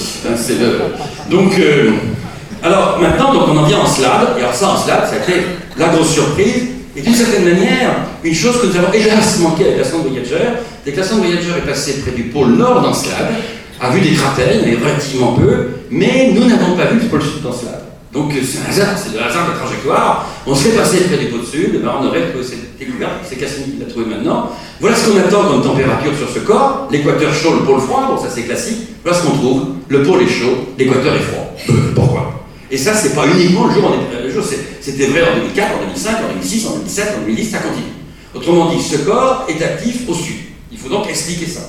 [1.29, 1.91] Donc, euh,
[2.63, 4.37] alors maintenant, donc, on en vient en slab.
[4.37, 5.45] Et alors, ça, en slab, ça a été
[5.77, 6.76] la grosse surprise.
[6.97, 10.49] Et d'une certaine manière, une chose que nous avons hélas manqué avec la sonde Voyager,
[10.83, 13.29] c'est que la sonde Voyager est passée près du pôle nord dans lac,
[13.79, 17.21] a vu des cratères, en avait relativement peu, mais nous n'avons pas vu le pôle
[17.21, 17.83] sud dans ce lac.
[18.11, 20.27] Donc euh, c'est un hasard, c'est le hasard de la trajectoire.
[20.47, 23.73] On serait passé près du pôle sud, ben on aurait trouvé cette découverte, c'est Cassini
[23.73, 24.49] qui l'a trouvé maintenant.
[24.79, 26.87] Voilà ce qu'on attend comme température sur ce corps.
[26.89, 28.87] L'équateur chaud, le pôle froid, bon ça c'est classique.
[29.03, 29.65] Voilà ce qu'on trouve.
[29.87, 31.53] Le pôle est chaud, l'équateur est froid.
[31.93, 32.37] Pourquoi?
[32.69, 33.91] Et ça, c'est pas uniquement le jour, jour
[34.87, 37.91] c'était vrai en 2004, en 2005, en 2006, en 2007, en 2010, ça continue.
[38.33, 40.37] Autrement dit, ce corps est actif au sud.
[40.71, 41.59] Il faut donc expliquer ça.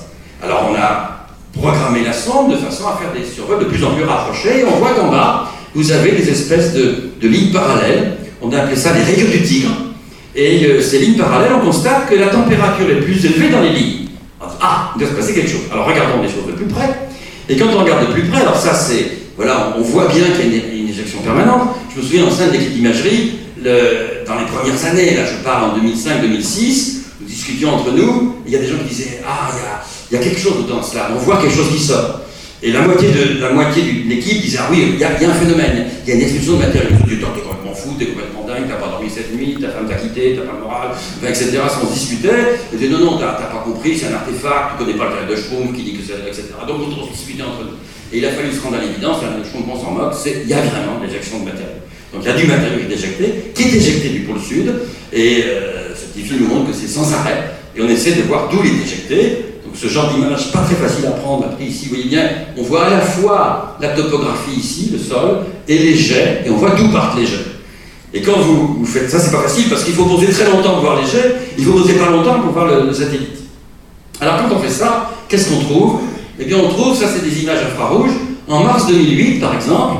[0.41, 3.91] Alors on a programmé la sonde de façon à faire des survols de plus en
[3.91, 8.17] plus rapprochés, et on voit qu'en bas, vous avez des espèces de, lignes parallèles.
[8.41, 9.71] On a appelé ça les rayures du tigre.
[10.33, 13.71] Et euh, ces lignes parallèles, on constate que la température est plus élevée dans les
[13.71, 14.07] lignes.
[14.61, 15.67] Ah, il doit se passer quelque chose.
[15.73, 16.87] Alors regardons les choses de plus près.
[17.49, 20.55] Et quand on regarde de plus près, alors ça c'est, voilà, on voit bien qu'il
[20.55, 21.75] y a une, éjection permanente.
[21.91, 23.31] Je me souviens en scène d'équipe d'imagerie,
[23.63, 28.55] dans les premières années, là je parle en 2005-2006, nous discutions entre nous, il y
[28.55, 29.49] a des gens qui disaient Ah,
[30.11, 32.21] il y a, quelque chose dans cela, on voit quelque chose qui sort.
[32.61, 36.11] Et la moitié de la disait Ah oui, il y, a, un phénomène, il y
[36.11, 36.91] a une expulsion de matériel.
[37.07, 39.95] Tu T'es complètement fou, t'es complètement dingue, t'as pas dormi cette nuit, ta femme t'a
[39.95, 40.89] quitté, t'as pas le moral,
[41.27, 41.59] etc.
[41.81, 42.59] On se discutait.
[42.71, 45.33] Ils disaient Non, non, t'as pas compris, c'est un artefact, tu connais pas le cas
[45.33, 46.53] de Schrum qui dit que c'est, etc.
[46.67, 47.77] Donc on discutait entre nous.
[48.11, 50.53] Et il a fallu se rendre à l'évidence, je comprends s'en moque, c'est il y
[50.53, 51.75] a vraiment l'éjection de matériel.
[52.11, 54.73] Donc il y a du matériau qui est éjecté, qui est éjecté du pôle sud,
[55.13, 58.23] et euh, ce petit film nous montre que c'est sans arrêt, et on essaie de
[58.23, 59.45] voir d'où il est éjecté.
[59.63, 61.45] Donc ce genre d'image, pas très facile à prendre.
[61.45, 65.45] Après ici, vous voyez bien, on voit à la fois la topographie ici, le sol,
[65.67, 67.45] et les jets, et on voit d'où partent les jets.
[68.13, 70.81] Et quand vous, faites ça, c'est pas facile parce qu'il faut poser très longtemps pour
[70.81, 73.37] voir les jets, il faut poser pas longtemps pour voir le, satellite.
[74.19, 75.99] Alors quand on fait ça, qu'est-ce qu'on trouve?
[76.39, 78.11] Eh bien on trouve, ça c'est des images infrarouges,
[78.47, 79.95] en mars 2008 par exemple,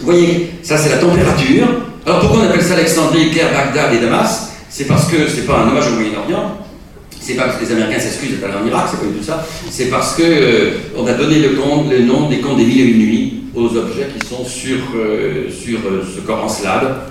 [0.00, 1.66] vous voyez, ça c'est la température.
[2.06, 4.50] Alors pourquoi on appelle ça Alexandrie, Caire, Bagdad et Damas?
[4.68, 6.58] C'est parce que c'est pas un hommage au Moyen-Orient.
[7.20, 9.46] C'est pas parce que les Américains s'excusent allés en Irak, c'est pas du tout ça.
[9.70, 11.50] C'est parce que euh, on a donné le,
[12.04, 15.80] nom des comptes des mille et une nuits aux objets qui sont sur, euh, sur
[15.80, 17.08] euh, ce corps en slab.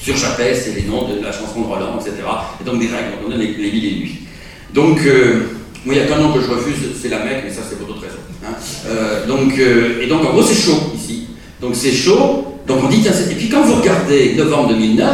[0.00, 2.14] Sur Chapet, c'est les noms de la chanson de Roland, etc.
[2.60, 4.18] Et donc des règles, on donne les, les mille et nuits.
[4.74, 4.98] Donc,
[5.84, 7.76] moi, il y a qu'un nom que je refuse, c'est la Mecque, mais ça c'est
[7.76, 8.16] pour d'autres raisons.
[8.44, 8.54] Hein.
[9.26, 11.28] donc, et donc en gros c'est chaud ici.
[11.60, 12.46] Donc c'est chaud.
[12.66, 15.06] Donc on dit, tiens, et puis quand vous regardez novembre 2009,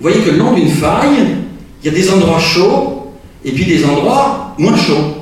[0.00, 1.36] vous voyez que le long d'une faille,
[1.82, 3.12] il y a des endroits chauds
[3.44, 5.14] et puis des endroits moins chauds.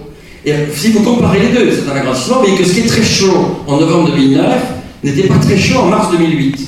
[0.44, 2.86] Et si vous comparez les deux, c'est un agrandissement, vous voyez que ce qui est
[2.86, 4.62] très chaud en novembre 2009
[5.04, 6.58] n'était pas très chaud en mars 2008.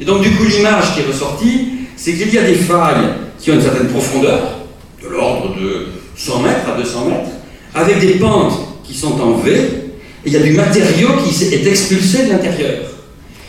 [0.00, 3.08] Et donc du coup, l'image qui est ressortie, c'est qu'il y a des failles
[3.38, 4.58] qui ont une certaine profondeur,
[5.02, 7.30] de l'ordre de 100 mètres à 200 mètres,
[7.74, 11.66] avec des pentes qui sont en V, et il y a du matériau qui est
[11.66, 12.84] expulsé de l'intérieur.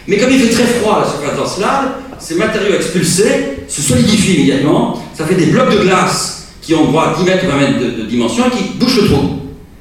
[0.08, 1.86] Mais comme il fait très froid à la surface d'Encelade,
[2.20, 5.02] ces matériaux expulsés se solidifient immédiatement.
[5.18, 7.98] Ça fait des blocs de glace qui ont droit à 10 mètres ou 20 mètres
[7.98, 9.22] de, dimension et qui bouchent le trou.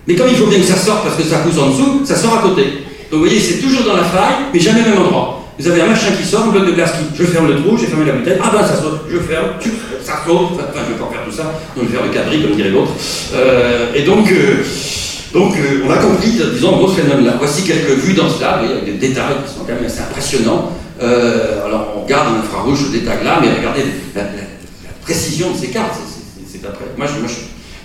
[0.06, 2.16] Mais comme il faut bien que ça sorte parce que ça pousse en dessous, ça
[2.16, 2.62] sort à côté.
[3.10, 5.43] Donc vous voyez, c'est toujours dans la faille, mais jamais au même endroit.
[5.58, 7.16] Vous avez un machin qui sort, un bloc de glace qui.
[7.16, 9.50] Je ferme le trou, j'ai fermé la bouteille, ah ben ça saute, je ferme,
[10.02, 11.44] ça saute, enfin je vais pas faire tout ça,
[11.76, 12.92] donc je vais faire le cabri comme dirait l'autre.
[13.34, 14.30] Euh, et donc.
[14.30, 14.62] Euh,
[15.32, 17.34] donc euh, on a compris, disons, gros phénomène-là.
[17.38, 20.00] Voici quelques vues dans cela, il y a des détails qui sont quand même assez
[20.00, 20.70] impressionnants.
[21.00, 23.82] Alors on garde en infrarouge ce détail-là, mais regardez
[24.14, 24.22] la,
[25.02, 25.96] précision de ces cartes.
[26.46, 26.84] C'est après.
[26.96, 27.28] Moi, je, moi,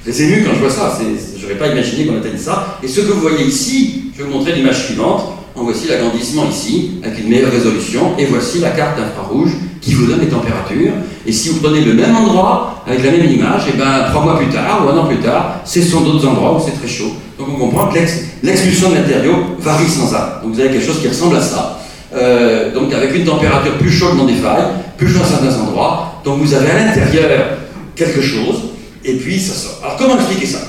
[0.06, 0.96] je, suis ému quand je vois ça.
[1.00, 2.78] Je n'aurais pas imaginé qu'on atteigne ça.
[2.84, 5.39] Et ce que vous voyez ici, je vais vous montrer l'image suivante.
[5.62, 8.18] Voici l'agrandissement ici, avec une meilleure résolution.
[8.18, 10.94] Et voici la carte infrarouge qui vous donne les températures.
[11.26, 14.38] Et si vous prenez le même endroit, avec la même image, et ben trois mois
[14.38, 17.12] plus tard ou un an plus tard, ce sont d'autres endroits où c'est très chaud.
[17.38, 18.00] Donc on comprend que
[18.44, 20.42] l'expulsion de matériaux varie sans arrêt.
[20.44, 21.80] Donc vous avez quelque chose qui ressemble à ça.
[22.16, 24.66] Euh, donc avec une température plus chaude dans des failles,
[24.98, 26.22] plus chaude dans certains endroits.
[26.24, 27.58] Donc vous avez à l'intérieur
[27.96, 28.72] quelque chose,
[29.06, 29.80] et puis ça sort.
[29.84, 30.60] Alors comment expliquer ça?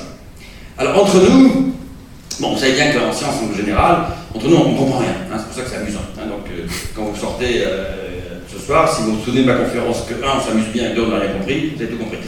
[0.76, 1.72] Alors entre nous,
[2.40, 5.14] bon, vous savez bien que en science en général, entre nous on ne comprend rien.
[5.32, 6.04] Hein, c'est pour ça que c'est amusant.
[6.18, 6.26] Hein.
[6.28, 10.04] donc euh, quand vous sortez euh, ce soir, si vous vous souvenez de ma conférence
[10.08, 12.18] que un, on s'amuse bien et deux, on n'a rien compris, vous avez tout compris.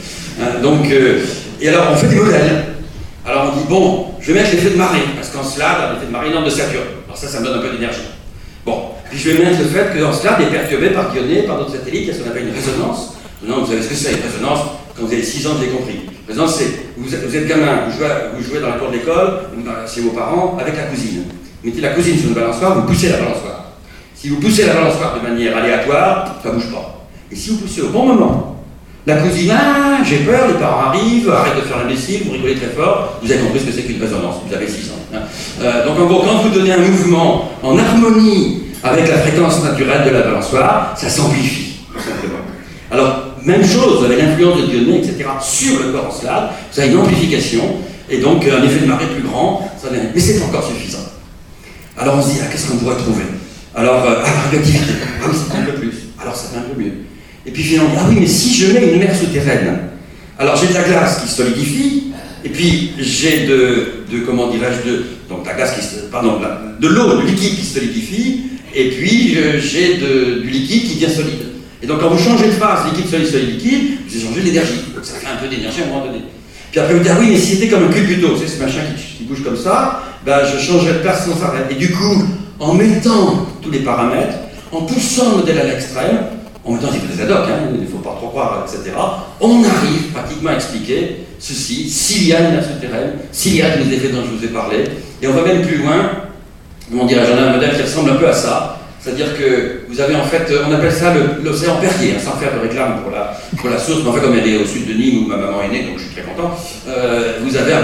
[0.41, 0.61] Hein.
[0.61, 0.85] donc,
[1.61, 2.65] et alors on fait des modèles.
[3.25, 6.11] Alors on dit, bon, je vais mettre l'effet de marée, parce qu'en slab, l'effet de
[6.11, 6.83] marée énorme de Saturne.
[7.07, 8.01] Alors ça, ça me donne un peu d'énergie.
[8.65, 11.73] Bon, puis je vais mettre le fait que slab est perturbé par Dionée, par d'autres
[11.73, 13.13] satellites, il y a ce qu'on appelle une résonance.
[13.45, 14.59] Non, vous savez ce que c'est, une résonance
[14.95, 16.01] Quand vous avez 6 ans, j'ai compris.
[16.25, 16.63] Par exemple,
[16.97, 19.41] vous, vous, êtes gamin, vous jouez, vous jouez dans la cour de l'école,
[19.93, 21.25] chez vos parents, avec la cousine.
[21.63, 23.71] Mettez la cousine sur une balançoire, vous poussez la balançoire.
[24.15, 27.07] Si vous poussez la balançoire de manière aléatoire, ça ne bouge pas.
[27.31, 28.57] Et si vous poussez au bon moment,
[29.05, 32.67] la cousine, ah, j'ai peur, les parents arrivent, arrête de faire l'imbécile, vous rigolez très
[32.67, 35.15] fort, vous avez compris ce que c'est qu'une résonance, vous avez 6 ans.
[35.15, 35.19] Hein.
[35.61, 40.05] Euh, donc en gros, quand vous donnez un mouvement en harmonie avec la fréquence naturelle
[40.05, 42.39] de la balançoire, ça s'amplifie, tout simplement.
[42.91, 46.85] Alors, même chose avec l'influence de Dionée, etc., sur le corps en slave, ça a
[46.85, 47.63] une amplification,
[48.09, 50.99] et donc un effet de marée plus grand, ça mais c'est encore suffisant.
[51.97, 53.23] Alors on se dit, ah, qu'est-ce qu'on pourrait trouver
[53.75, 56.81] Alors, euh, ah, radioactivité, ah oui, c'est un peu plus, alors ça fait un peu
[56.81, 56.93] mieux.
[57.45, 59.79] Et puis finalement, ah oui, mais si je mets une mer souterraine,
[60.39, 65.03] alors j'ai de la glace qui solidifie, et puis j'ai de, de, comment dirais-je, de,
[65.29, 66.39] donc la glace qui, pardon,
[66.79, 68.41] de l'eau, du liquide qui solidifie,
[68.73, 71.53] et puis euh, j'ai du liquide qui devient solide.
[71.83, 74.79] Et donc quand vous changez de phase, liquide, solide, solide, liquide, vous changez l'énergie.
[74.95, 76.19] Donc ça fait un peu d'énergie à un moment donné.
[76.71, 78.79] Puis après vous dites, ah oui, mais si c'était comme un cubuto, c'est ce machin
[78.97, 81.65] qui, bouge comme ça, ben, je changerais de place sans arrêt.
[81.69, 82.23] Et du coup,
[82.59, 84.37] en mettant tous les paramètres,
[84.71, 86.19] en poussant le modèle à l'extrême,
[86.65, 88.95] en c'est des ad hoc, hein, il ne faut pas trop croire, etc.,
[89.41, 93.83] on arrive pratiquement à expliquer ceci, s'il y a une souterraine, s'il y a tous
[93.83, 94.85] les effets dont je vous ai parlé,
[95.21, 96.11] et on va même plus loin,
[96.93, 100.23] on a un modèle qui ressemble un peu à ça, c'est-à-dire que vous avez en
[100.23, 103.77] fait, on appelle ça l'océan Perrier, hein, sans faire de réclame pour la, pour la
[103.77, 105.67] source, mais en fait comme elle est au sud de Nîmes où ma maman est
[105.67, 106.55] née, donc je suis très content,
[106.87, 107.81] euh, vous avez un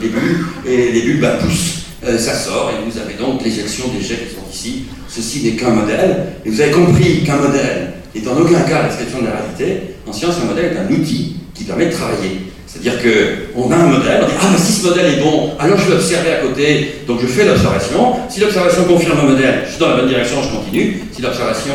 [0.00, 1.76] début, et les bulles bah, poussent.
[2.06, 4.84] Euh, ça sort, et vous avez donc l'éjection des jets qui sont ici.
[5.06, 9.20] Ceci n'est qu'un modèle, et vous avez compris qu'un modèle n'est en aucun cas description
[9.20, 9.96] de la réalité.
[10.06, 12.50] En science, un modèle est un outil qui permet de travailler.
[12.66, 15.76] C'est-à-dire qu'on a un modèle, on dit Ah, mais si ce modèle est bon, alors
[15.76, 18.14] je vais observer à côté, donc je fais l'observation.
[18.28, 21.02] Si l'observation confirme le modèle, je suis dans la bonne direction, je continue.
[21.12, 21.74] Si l'observation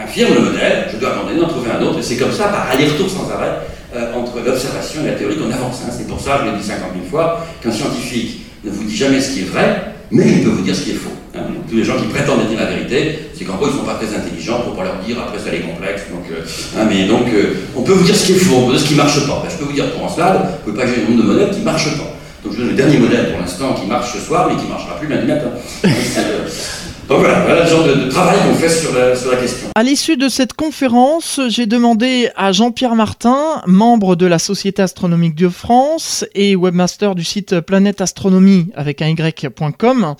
[0.00, 1.98] infirme le modèle, je dois abandonner, en trouver un autre.
[1.98, 3.50] Et c'est comme ça, par aller-retour sans arrêt,
[3.94, 5.82] euh, entre l'observation et la théorie qu'on avance.
[5.84, 5.90] Hein.
[5.96, 9.20] C'est pour ça, je l'ai dit 50 000 fois, qu'un scientifique ne vous dit jamais
[9.20, 11.12] ce qui est vrai, mais il peut vous dire ce qui est faux.
[11.34, 11.40] Hein.
[11.68, 13.94] Tous les gens qui prétendent dire la vérité, c'est qu'en gros, ils ne sont pas
[13.94, 16.02] très intelligents pour pas leur dire, après ça les complexe.
[16.10, 16.44] Donc, euh,
[16.78, 18.80] hein, mais donc, euh, on peut vous dire ce qui est faux, on peut dire
[18.80, 19.42] ce qui ne marche pas.
[19.42, 21.28] Ben, je peux vous dire pour en slide, vous pouvez pas gérer un nombre de
[21.28, 22.14] modèles qui ne marchent pas.
[22.44, 24.70] Donc je donne le dernier modèle pour l'instant qui marche ce soir, mais qui ne
[24.70, 25.50] marchera plus lundi matin.
[27.08, 29.68] Donc voilà, voilà le genre de, travail qu'on fait sur la, sur la, question.
[29.74, 35.34] À l'issue de cette conférence, j'ai demandé à Jean-Pierre Martin, membre de la Société astronomique
[35.34, 40.16] de France et webmaster du site Planète Astronomie avec un y.com,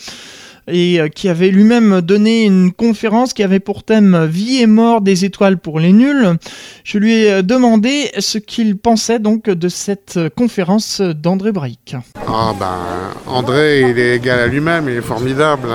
[0.67, 5.03] et euh, qui avait lui-même donné une conférence qui avait pour thème Vie et mort
[5.03, 6.39] des étoiles pour les nuls.
[6.85, 11.97] Je lui ai demandé ce qu'il pensait donc de cette conférence d'André Braic.
[12.27, 12.79] Ah ben,
[13.27, 15.69] André, il est égal à lui-même, il est formidable.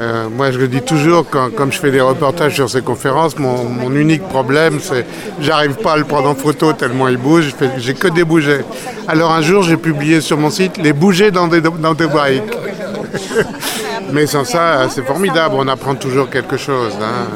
[0.00, 3.36] Euh, moi, je le dis toujours, quand, comme je fais des reportages sur ces conférences,
[3.36, 5.04] mon, unique problème, c'est
[5.40, 7.54] j'arrive pas à le prendre en photo tellement il bouge.
[7.78, 8.64] J'ai que des bougets.
[9.08, 12.06] Alors un jour, j'ai publié sur mon site les bougets dans des, dans des.
[14.12, 15.56] Mais sans ça, c'est formidable.
[15.58, 16.92] On apprend toujours quelque chose.
[17.02, 17.26] Hein.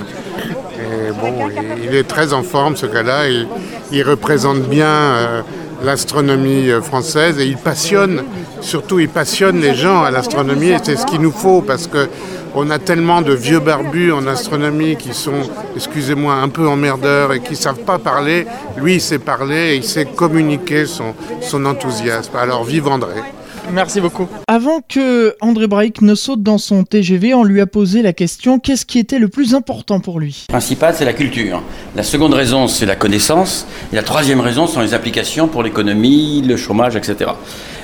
[0.79, 1.49] Et bon,
[1.83, 3.29] il, est très en forme, ce gars-là.
[3.29, 3.49] Il,
[3.91, 4.87] il, représente bien.
[4.87, 5.43] Euh,
[5.85, 8.23] l'astronomie euh, française et il passionne,
[8.61, 12.09] surtout il passionne les gens à l'astronomie et c'est ce qu'il nous faut parce que
[12.55, 15.41] on a tellement de vieux barbus en astronomie qui sont,
[15.75, 18.47] excusez-moi, un peu emmerdeurs et qui ne savent pas parler.
[18.77, 22.37] Lui, il sait parler et il sait communiquer son, son enthousiasme.
[22.37, 23.23] Alors, vive André.
[23.71, 24.27] Merci beaucoup.
[24.49, 28.59] Avant que André Braic ne saute dans son TGV, on lui a posé la question
[28.59, 30.47] qu'est-ce qui était le plus important pour lui?
[30.49, 31.63] Le principal, c'est la culture.
[31.95, 33.67] La seconde raison, c'est la connaissance.
[33.93, 37.31] Et la troisième raison sont les applications pour l'économie, le chômage, etc.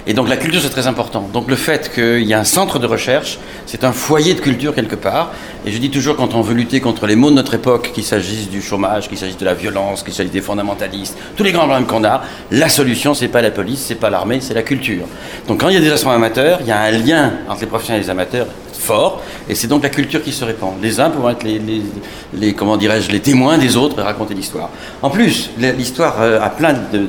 [0.08, 1.28] Et donc la culture, c'est très important.
[1.34, 4.74] Donc le fait qu'il y a un centre de recherche, c'est un foyer de culture
[4.74, 5.32] quelque part.
[5.66, 8.04] Et je dis toujours, quand on veut lutter contre les maux de notre époque, qu'il
[8.04, 11.66] s'agisse du chômage, qu'il s'agisse de la violence, qu'il s'agisse des fondamentalistes, tous les grands
[11.66, 15.04] problèmes qu'on a, la solution, c'est pas la police, c'est pas l'armée, c'est la culture.
[15.46, 17.66] Donc quand il y a des astronomes amateurs, il y a un lien entre les
[17.66, 20.72] professionnels et les amateurs fort, et c'est donc la culture qui se répand.
[20.80, 21.60] Les uns pouvant être les,
[22.32, 24.70] les, comment dirais-je, les témoins des autres et raconter l'histoire.
[25.02, 27.08] En plus, l'histoire euh, a plein de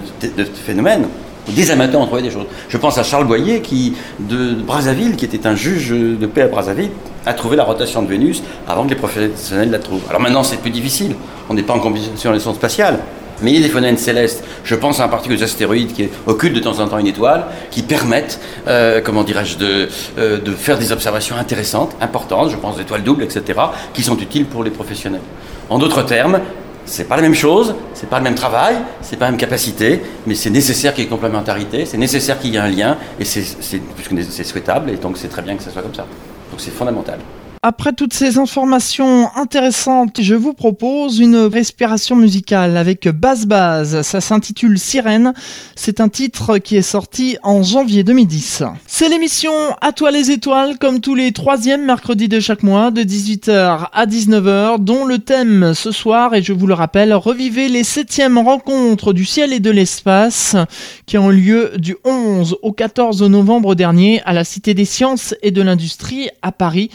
[0.65, 1.07] phénomènes
[1.51, 2.45] des amateurs ont trouvé des choses.
[2.67, 6.47] Je pense à Charles Boyer, qui, de Brazzaville, qui était un juge de paix à
[6.47, 6.91] Brazzaville,
[7.25, 10.03] a trouvé la rotation de Vénus avant que les professionnels la trouvent.
[10.09, 11.15] Alors maintenant, c'est plus difficile.
[11.49, 12.99] On n'est pas en compétition les sondes spatiales.
[13.41, 14.43] Mais il y a des phénomènes célestes.
[14.65, 17.83] Je pense en particulier aux astéroïdes qui occultent de temps en temps une étoile, qui
[17.83, 22.51] permettent, euh, comment dirais-je, de, euh, de faire des observations intéressantes, importantes.
[22.51, 23.59] Je pense aux étoiles doubles, etc.,
[23.93, 25.21] qui sont utiles pour les professionnels.
[25.69, 26.41] En d'autres termes,
[26.89, 30.02] c'est pas la même chose, c'est pas le même travail, c'est pas la même capacité,
[30.25, 33.25] mais c'est nécessaire qu'il y ait complémentarité, c'est nécessaire qu'il y ait un lien, et
[33.25, 36.08] c'est souhaitable, et donc c'est très bien que ça soit comme ça.
[36.49, 37.19] Donc c'est fondamental.
[37.61, 44.01] Après toutes ces informations intéressantes, je vous propose une respiration musicale avec Basse Base.
[44.01, 45.33] Ça s'intitule Sirène.
[45.75, 48.63] C'est un titre qui est sorti en janvier 2010.
[48.87, 53.01] C'est l'émission À toi les étoiles, comme tous les troisièmes mercredis de chaque mois, de
[53.01, 57.83] 18h à 19h, dont le thème ce soir, et je vous le rappelle, revivez les
[57.83, 60.55] septièmes rencontres du ciel et de l'espace
[61.05, 65.51] qui ont lieu du 11 au 14 novembre dernier à la Cité des Sciences et
[65.51, 66.89] de l'Industrie à Paris.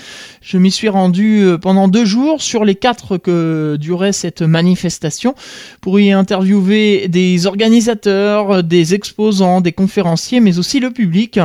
[0.56, 5.34] M'y suis rendu euh, pendant deux jours sur les quatre que durait cette manifestation
[5.80, 11.38] pour y interviewer des organisateurs, des exposants, des conférenciers, mais aussi le public.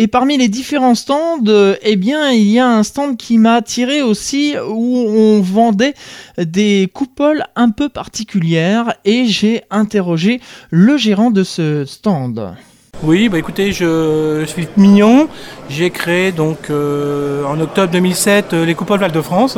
[0.00, 1.42] Et parmi les différents stands,
[1.82, 5.94] eh bien, il y a un stand qui m'a attiré aussi où on vendait
[6.38, 12.54] des coupoles un peu particulières et j'ai interrogé le gérant de ce stand.
[13.04, 15.28] Oui, bah écoutez, je, suis Mignon.
[15.70, 19.56] J'ai créé donc euh, en octobre 2007 euh, les Coupoles Val-de-France.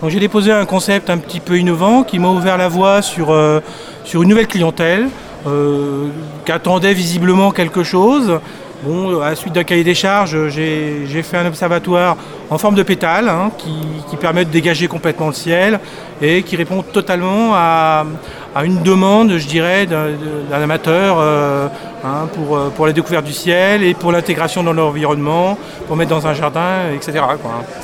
[0.00, 3.30] Donc j'ai déposé un concept un petit peu innovant qui m'a ouvert la voie sur,
[3.30, 3.60] euh,
[4.04, 5.08] sur une nouvelle clientèle
[6.44, 8.38] qui attendait visiblement quelque chose.
[8.84, 12.16] Bon, à la suite d'un cahier des charges, j'ai fait un observatoire
[12.48, 15.80] en forme de pétale hein, qui, permet de dégager complètement le ciel
[16.22, 18.04] et qui répond totalement à,
[18.64, 21.68] une demande, je dirais, d'un amateur euh,
[22.04, 26.10] hein, pour, euh, pour la découverte du ciel et pour l'intégration dans l'environnement, pour mettre
[26.10, 27.24] dans un jardin, etc.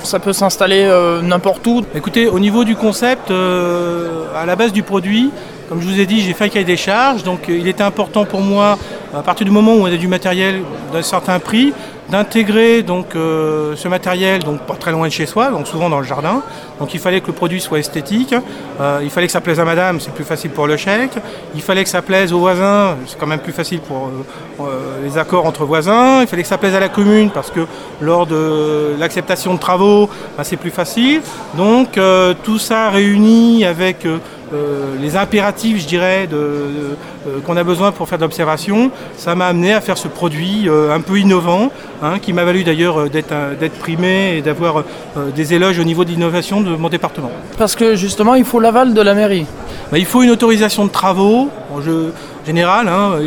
[0.03, 4.83] Ça peut s'installer euh, n'importe où Écoutez, au niveau du concept, à la base du
[4.83, 5.31] produit,
[5.69, 8.25] comme je vous ai dit, j'ai fait un cahier des charges, donc il était important
[8.25, 8.79] pour moi
[9.17, 11.73] à partir du moment où on a du matériel d'un certain prix,
[12.11, 16.01] d'intégrer donc euh, ce matériel donc pas très loin de chez soi, donc souvent dans
[16.01, 16.43] le jardin.
[16.79, 18.35] Donc il fallait que le produit soit esthétique,
[18.81, 21.13] euh, il fallait que ça plaise à madame, c'est plus facile pour le chèque,
[21.55, 24.11] il fallait que ça plaise aux voisins, c'est quand même plus facile pour
[24.61, 24.65] euh,
[25.05, 27.67] les accords entre voisins, il fallait que ça plaise à la commune parce que
[28.01, 31.23] lors de l'acceptation de travaux, bah, c'est plus facile.
[31.57, 31.99] Donc
[32.43, 34.07] tout ça réuni avec
[34.53, 36.95] euh, les impératifs, je dirais, euh,
[37.47, 40.95] qu'on a besoin pour faire de l'observation, ça m'a amené à faire ce produit euh,
[40.95, 41.71] un peu innovant,
[42.03, 44.85] hein, qui m'a valu d'ailleurs d'être primé et d'avoir
[45.35, 47.31] des éloges au niveau d'innovation de mon département.
[47.59, 49.47] Parce que justement, il faut l'aval de la mairie.
[49.91, 51.49] Bah, il faut une autorisation de travaux.
[52.47, 53.19] Général, hein,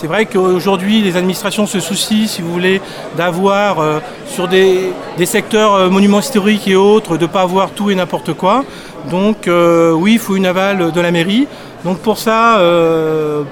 [0.00, 2.80] c'est vrai qu'aujourd'hui, les administrations se soucient, si vous voulez,
[3.18, 4.92] d'avoir euh, sur des,
[5.26, 8.64] secteurs euh, monuments historiques et autres, de ne pas avoir tout et n'importe quoi.
[9.10, 11.46] Donc euh, oui, il faut une aval de la mairie.
[11.84, 12.58] Donc pour ça,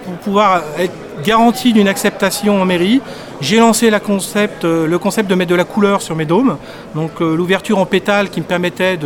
[0.04, 3.00] pour pouvoir être garantie d'une acceptation en mairie.
[3.40, 6.56] J'ai lancé euh, le concept de mettre de la couleur sur mes dômes.
[6.94, 8.98] Donc euh, l'ouverture en pétale qui me permettait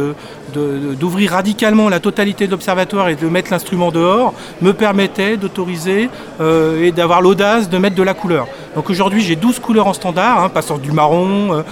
[0.55, 6.09] d'ouvrir radicalement la totalité de l'observatoire et de mettre l'instrument dehors me permettait d'autoriser
[6.40, 8.46] euh, et d'avoir l'audace de mettre de la couleur.
[8.75, 11.62] Donc aujourd'hui j'ai 12 couleurs en standard, hein, passant du marron,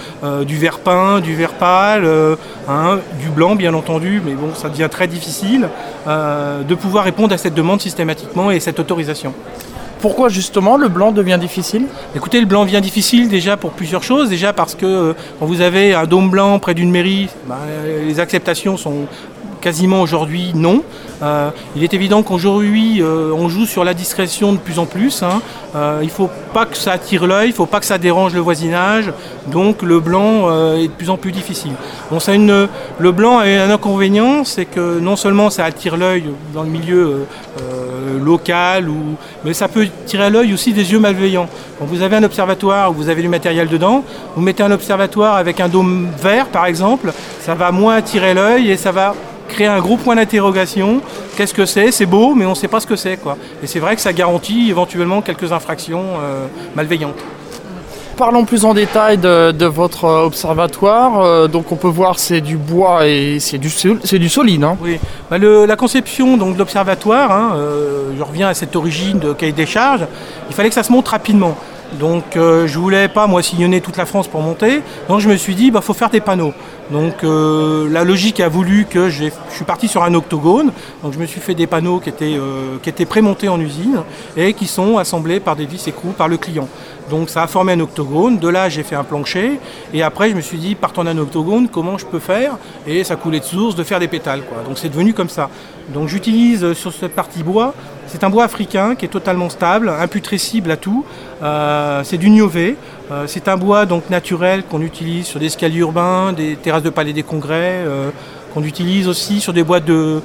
[0.45, 2.07] du vert peint, du vert pâle,
[2.69, 5.67] hein, du blanc bien entendu, mais bon ça devient très difficile
[6.05, 9.33] de pouvoir répondre à cette demande systématiquement et cette autorisation.
[10.01, 11.85] Pourquoi justement le blanc devient difficile?
[12.15, 14.29] Écoutez, le blanc devient difficile déjà pour plusieurs choses.
[14.29, 17.55] Déjà parce que euh, quand vous avez un dôme blanc près d'une mairie, ben,
[18.03, 19.05] les acceptations sont
[19.61, 20.83] quasiment aujourd'hui non.
[21.21, 25.23] Euh, il est évident qu'aujourd'hui euh, on joue sur la discrétion de plus en plus.
[25.23, 25.41] Hein.
[25.75, 27.97] Euh, il ne faut pas que ça attire l'œil, il ne faut pas que ça
[27.97, 29.13] dérange le voisinage.
[29.47, 31.71] Donc le blanc est de plus en plus difficile.
[32.11, 37.25] Le blanc a un inconvénient, c'est que non seulement ça attire l'œil dans le milieu
[38.23, 38.87] local,
[39.43, 41.47] mais ça peut tirer à l'œil aussi des yeux malveillants.
[41.79, 44.03] Quand vous avez un observatoire où vous avez du matériel dedans,
[44.35, 48.69] vous mettez un observatoire avec un dôme vert par exemple, ça va moins attirer l'œil
[48.69, 49.15] et ça va
[49.51, 51.01] créer un gros point d'interrogation.
[51.35, 51.91] Qu'est-ce que c'est?
[51.91, 53.17] C'est beau, mais on ne sait pas ce que c'est.
[53.17, 53.37] Quoi.
[53.61, 57.19] Et c'est vrai que ça garantit éventuellement quelques infractions euh, malveillantes.
[58.17, 61.21] Parlons plus en détail de, votre observatoire.
[61.21, 64.63] Euh, donc on peut voir c'est du bois et c'est du, c'est du solide.
[64.63, 64.77] Hein.
[64.81, 64.99] Oui.
[65.29, 69.53] Bah, la conception donc, de l'observatoire, hein, euh, je reviens à cette origine de cahier
[69.53, 70.05] des charges,
[70.49, 71.57] il fallait que ça se monte rapidement.
[71.99, 74.81] Donc je je voulais pas moi sillonner toute la France pour monter.
[75.07, 76.53] Donc je me suis dit bah faut faire des panneaux.
[76.89, 80.71] Donc euh, la logique a voulu que je suis parti sur un octogone.
[81.03, 84.01] Donc je me suis fait des panneaux qui étaient, euh, prémontés en usine
[84.35, 86.67] et qui sont assemblés par des vis écrous par le client.
[87.09, 88.39] Donc ça a formé un octogone.
[88.39, 89.59] De là j'ai fait un plancher
[89.93, 92.57] et après je me suis dit partant d'un octogone comment je peux faire?
[92.87, 94.41] Et ça coulait de source de faire des pétales.
[94.67, 95.49] Donc c'est devenu comme ça.
[95.93, 97.73] Donc j'utilise euh, sur cette partie bois
[98.11, 101.05] c'est un bois africain qui est totalement stable, imputrescible à tout.
[102.03, 102.75] c'est du niové.
[103.11, 106.89] Euh, c'est un bois donc naturel qu'on utilise sur des escaliers urbains, des terrasses de
[106.89, 108.09] palais des congrès, euh,
[108.53, 110.21] qu'on utilise aussi sur des bois de,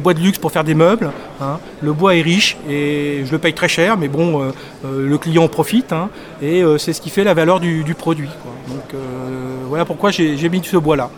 [0.00, 1.10] bois de luxe pour faire des meubles.
[1.40, 1.58] Hein.
[1.82, 4.52] Le bois est riche et je le paye très cher, mais bon, euh,
[4.84, 6.08] le client en profite hein.
[6.40, 8.30] et c'est ce qui fait la valeur du, produit.
[9.68, 11.10] Voilà pourquoi j'ai mis ce bois-là.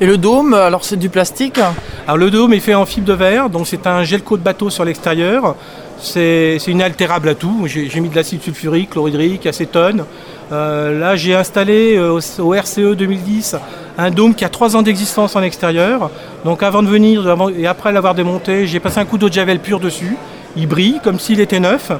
[0.00, 1.60] Et le dôme, alors c'est du plastique
[2.06, 4.70] Alors le dôme est fait en fibre de verre, donc c'est un gel de bateau
[4.70, 5.54] sur l'extérieur.
[5.98, 7.66] C'est inaltérable à tout.
[7.66, 10.04] J'ai mis de l'acide sulfurique, chlorhydrique, acétone.
[10.50, 13.56] Euh, là, j'ai installé euh, au, RCE 2010
[13.96, 16.10] un dôme qui a 3 ans d'existence en extérieur.
[16.44, 17.24] Donc avant de venir
[17.56, 20.16] et après l'avoir démonté, j'ai passé un coup d'eau de javel pur dessus.
[20.56, 21.92] Il brille comme s'il était neuf.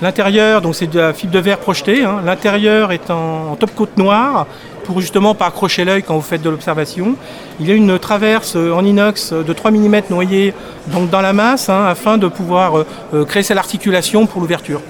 [0.00, 2.04] L'intérieur, donc c'est de la fibre de verre projetée.
[2.04, 2.20] Hein.
[2.24, 4.46] L'intérieur est en, top coat noir
[4.88, 7.14] pour justement pas accrocher l'œil quand vous faites de l'observation.
[7.60, 10.54] Il y a une traverse en inox de 3 mm noyée
[10.86, 12.78] donc dans la masse hein, afin de pouvoir
[13.12, 14.80] euh, créer cette articulation pour l'ouverture.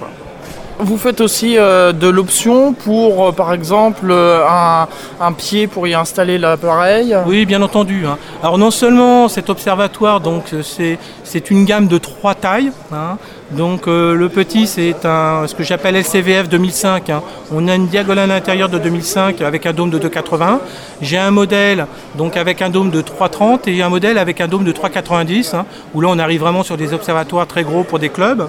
[0.80, 4.46] Vous faites aussi euh, de l'option pour, euh, par exemple, euh,
[5.20, 7.16] un, pied pour y installer l'appareil?
[7.26, 8.06] Oui, bien entendu.
[8.06, 8.16] Hein.
[8.44, 12.70] Alors non seulement cet observatoire, donc c'est une gamme de trois tailles.
[12.92, 13.18] Hein.
[13.52, 17.10] Donc le petit, c'est ce que j'appelle LCVF 2005.
[17.10, 17.22] Hein.
[17.50, 20.58] On a une diagonale intérieure de 2005 avec un dôme de 2,80.
[21.00, 21.86] J'ai un modèle
[22.16, 25.54] donc avec un dôme de 3,30 et un modèle avec un dôme de 3,90.
[25.94, 28.48] Où là, on arrive vraiment sur des observatoires très gros pour des clubs.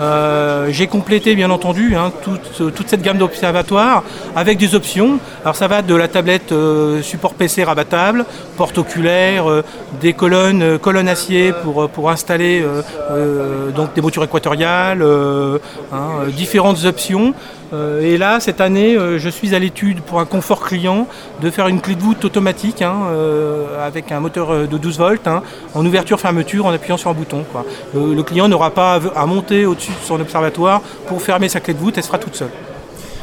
[0.00, 4.02] Euh, j'ai complété bien entendu hein, toute, cette gamme d'observatoires
[4.34, 5.18] avec des options.
[5.42, 8.24] Alors ça va de la tablette euh, support PC rabattable,
[8.56, 9.62] porte oculaire, euh,
[10.00, 12.64] des colonnes, colonnes acier pour, pour installer
[13.74, 15.04] donc des moutures équatoriales,
[15.92, 17.34] hein, différentes options.
[17.72, 21.06] Euh, et là, cette année, euh, je suis à l'étude pour un confort client
[21.40, 25.28] de faire une clé de voûte automatique hein, euh, avec un moteur de 12 volts
[25.28, 25.42] hein,
[25.74, 27.44] en ouverture-fermeture en appuyant sur un bouton.
[27.94, 31.78] Le, client n'aura pas à monter au-dessus de son observatoire pour fermer sa clé de
[31.78, 32.50] voûte, elle sera toute seule.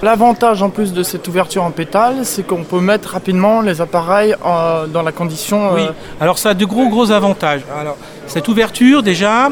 [0.03, 4.35] L'avantage en plus de cette ouverture en pétale, c'est qu'on peut mettre rapidement les appareils
[4.43, 5.73] dans la condition.
[5.73, 5.87] Oui,
[6.21, 7.61] alors ça a de gros gros avantages.
[7.79, 9.49] Alors, cette ouverture déjà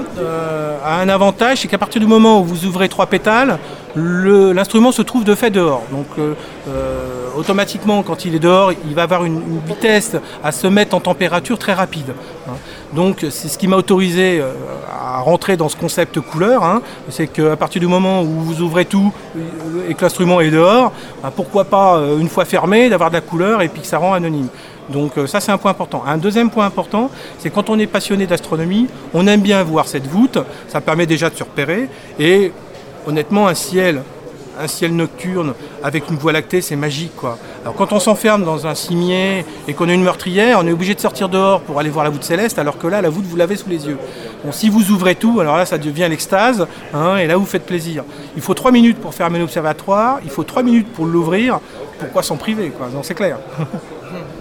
[0.85, 3.57] a un avantage, c'est qu'à partir du moment où vous ouvrez trois pétales,
[3.95, 5.83] l'instrument se trouve de fait dehors.
[5.91, 6.33] Donc euh,
[6.67, 10.99] euh, automatiquement, quand il est dehors, il va avoir une, vitesse à se mettre en
[10.99, 12.13] température très rapide.
[12.95, 14.51] Donc c'est ce qui m'a autorisé euh,
[14.91, 16.63] à rentrer dans ce concept couleur.
[16.63, 16.81] Hein.
[17.09, 19.11] C'est qu'à partir du moment où vous ouvrez tout
[19.89, 20.91] et que l'instrument est dehors,
[21.21, 24.13] bah, pourquoi pas une fois fermé d'avoir de la couleur et puis que ça rend
[24.13, 24.47] anonyme.
[24.89, 26.03] Donc ça c'est un point important.
[26.07, 30.07] Un deuxième point important, c'est quand on est passionné d'astronomie, on aime bien voir cette
[30.07, 30.37] voûte,
[30.67, 31.89] ça permet déjà de se repérer
[32.19, 32.51] et
[33.07, 34.01] honnêtement, un ciel,
[34.59, 35.53] un ciel nocturne
[35.83, 37.15] avec une voie lactée, c'est magique.
[37.15, 37.37] Quoi.
[37.61, 40.95] Alors quand on s'enferme dans un cimier et qu'on a une meurtrière, on est obligé
[40.95, 43.35] de sortir dehors pour aller voir la voûte céleste, alors que là, la voûte, vous
[43.35, 43.97] l'avez sous les yeux.
[44.51, 48.03] Si vous ouvrez tout, alors là, ça devient l'extase, hein, et là, vous faites plaisir.
[48.35, 51.59] Il faut trois minutes pour fermer l'observatoire, il faut trois minutes pour l'ouvrir.
[51.99, 52.71] Pourquoi s'en priver
[53.03, 53.37] c'est clair.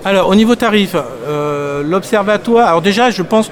[0.06, 3.48] alors, au niveau tarif, euh, l'observatoire, alors déjà, je pense,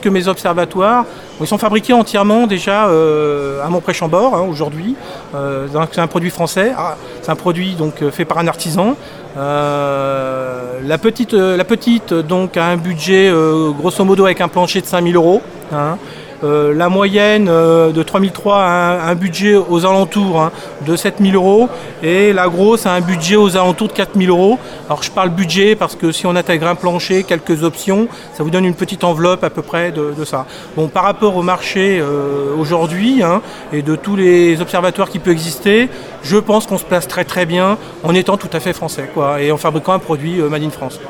[0.00, 1.04] que mes observatoires,
[1.40, 4.96] ils sont fabriqués entièrement déjà euh, à Montpré-Chambord hein, aujourd'hui.
[5.36, 6.72] Euh, c'est un produit français.
[6.76, 8.96] Ah, c'est un produit donc fait par un artisan.
[9.36, 13.32] la petite, la petite donc a un budget
[13.78, 15.40] grosso modo avec un plancher de 5000 euros.
[15.72, 15.98] Hein.
[16.44, 20.52] Euh, la moyenne euh, de 3003 a un, budget aux alentours hein,
[20.86, 21.68] de 7000 euros
[22.02, 24.58] et la grosse a un budget aux alentours de 4000 euros.
[24.86, 28.50] Alors je parle budget parce que si on intègre un plancher, quelques options, ça vous
[28.50, 30.46] donne une petite enveloppe à peu près de, ça.
[30.76, 33.40] Bon, par rapport au marché euh, aujourd'hui hein,
[33.72, 35.88] et de tous les observatoires qui peuvent exister,
[36.22, 39.40] je pense qu'on se place très très bien en étant tout à fait français quoi,
[39.40, 41.00] et en fabriquant un produit Made in France.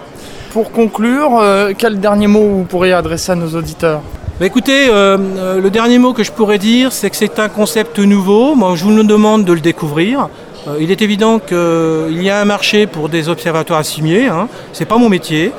[0.52, 1.42] Pour conclure,
[1.76, 4.00] quel dernier mot vous pourriez adresser à nos auditeurs?
[4.38, 7.48] Bah, écoutez, euh, euh, le dernier mot que je pourrais dire, c'est que c'est un
[7.48, 8.54] concept nouveau.
[8.54, 10.28] Moi, je vous demande de le découvrir.
[10.68, 14.26] Euh, il est évident qu'il y a un marché pour des observatoires cimier.
[14.26, 14.48] Hein.
[14.74, 15.52] Ce n'est pas mon métier.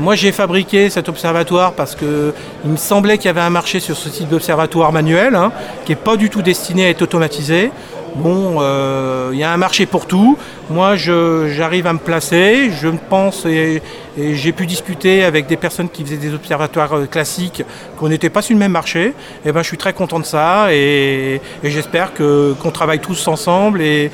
[0.00, 2.32] moi, j'ai fabriqué cet observatoire parce qu'il
[2.64, 5.52] me semblait qu'il y avait un marché sur ce type d'observatoire manuel, hein,
[5.84, 7.70] qui n'est pas du tout destiné à être automatisé.
[8.14, 10.36] Bon, euh, il y a un marché pour tout.
[10.68, 12.70] Moi, j'arrive à me placer.
[12.70, 13.82] Je pense, et,
[14.16, 17.62] j'ai pu discuter avec des personnes qui faisaient des observatoires euh, classiques,
[17.98, 19.06] qu'on n'était pas sur le même marché.
[19.06, 19.14] Et
[19.46, 24.10] eh ben, je suis très content de ça et, j'espère qu'on travaille tous ensemble et,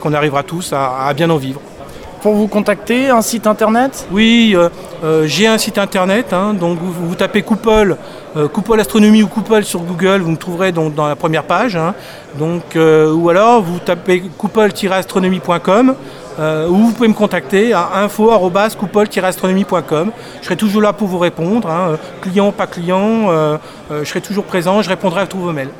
[0.00, 1.60] qu'on arrivera tous à bien en vivre
[2.26, 4.08] pour vous contacter Un site internet?
[4.10, 4.68] Oui, euh,
[5.04, 6.32] euh, j'ai un site internet.
[6.32, 7.96] Hein, donc vous, tapez Coupole,
[8.36, 11.76] euh, Coupole Astronomie ou Coupole sur Google, vous me trouverez donc dans la première page.
[11.76, 11.94] Hein.
[12.36, 15.94] donc, ou alors vous tapez coupole-astronomie.com
[16.68, 20.10] ou vous pouvez me contacter à info-coupole-astronomie.com.
[20.40, 23.28] Je serai toujours là pour vous répondre, hein, client, pas client.
[23.88, 25.70] je serai toujours présent, je répondrai à tous vos mails.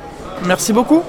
[0.45, 1.01] Merci beaucoup.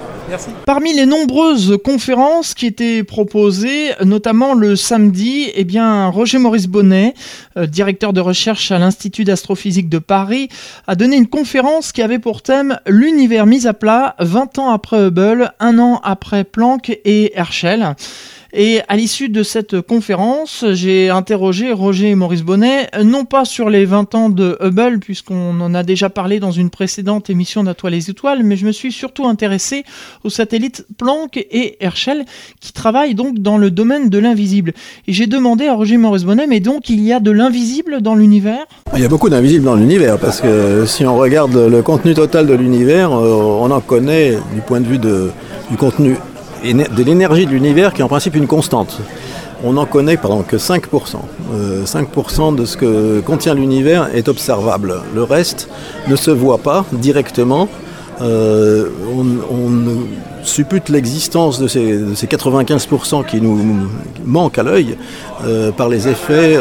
[0.67, 7.15] Parmi les nombreuses conférences qui étaient proposées, notamment le samedi, eh bien, Roger Maurice Bonnet,
[7.57, 10.49] euh, directeur de recherche à l'Institut d'astrophysique de Paris,
[10.87, 15.07] a donné une conférence qui avait pour thème l'univers mis à plat 20 ans après
[15.07, 17.95] Hubble, un an après Planck et Herschel.
[18.53, 23.69] Et à l'issue de cette conférence, j'ai interrogé Roger et Maurice Bonnet, non pas sur
[23.69, 27.89] les 20 ans de Hubble, puisqu'on en a déjà parlé dans une précédente émission d'Atoile
[27.89, 29.85] les étoiles, mais je me suis surtout intéressé
[30.25, 32.25] aux satellites Planck et Herschel,
[32.61, 34.73] qui travaillent donc dans le domaine de l'invisible.
[35.07, 38.01] Et j'ai demandé à Roger et Maurice Bonnet, mais donc il y a de l'invisible
[38.01, 38.67] dans l'univers?
[38.95, 42.47] Il y a beaucoup d'invisible dans l'univers, parce que si on regarde le contenu total
[42.47, 46.17] de l'univers, euh, on en connaît du point de vue du contenu
[46.65, 49.01] de l'énergie de l'univers qui est en principe une constante.
[49.65, 50.83] On n'en connaît pardon, que 5%.
[51.85, 55.01] 5% euh, de ce que contient l'univers est observable.
[55.15, 55.69] Le reste
[56.07, 57.69] ne se voit pas directement.
[58.21, 58.89] Euh,
[59.51, 59.69] on,
[60.45, 63.91] suppute l'existence de ces, 95% qui nous
[64.25, 64.97] manquent à l'œil
[65.45, 66.57] euh, par les effets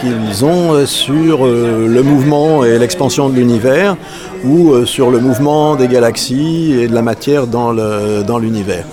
[0.00, 3.96] qu'ils ont sur le mouvement et l'expansion de l'univers
[4.44, 8.84] ou sur le mouvement des galaxies et de la matière dans l'univers.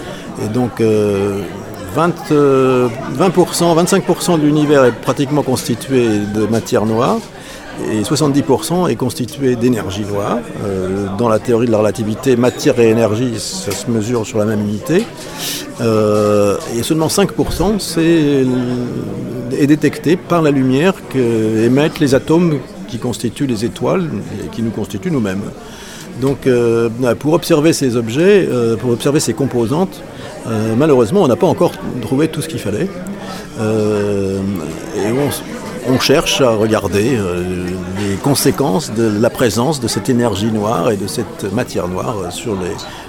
[0.44, 7.18] Et donc 20, 25% de l'univers est pratiquement constitué de matière noire
[7.92, 10.40] et 70% est constitué d'énergie noire.
[10.66, 14.46] Euh, dans la théorie de la relativité, matière et énergie, ça se mesure sur la
[14.46, 15.06] même unité.
[15.82, 23.66] Euh, et seulement 5% est, détecté par la lumière qu'émettent les atomes qui constituent les
[23.66, 24.10] étoiles
[24.44, 25.44] et qui nous constituent nous-mêmes.
[26.22, 28.48] Donc euh, pour observer ces objets,
[28.80, 30.02] pour observer ces composantes,
[30.48, 32.88] euh, malheureusement, on n'a pas encore trouvé tout ce qu'il fallait.
[33.60, 34.40] Euh,
[34.96, 35.12] et
[35.90, 37.66] on, cherche à regarder euh,
[38.00, 42.58] les conséquences de la présence de cette énergie noire et de cette matière noire sur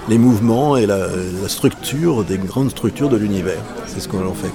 [0.09, 1.07] les, mouvements et la,
[1.47, 3.61] structure des grandes structures de l'univers.
[3.87, 4.51] C'est ce que l'on fait.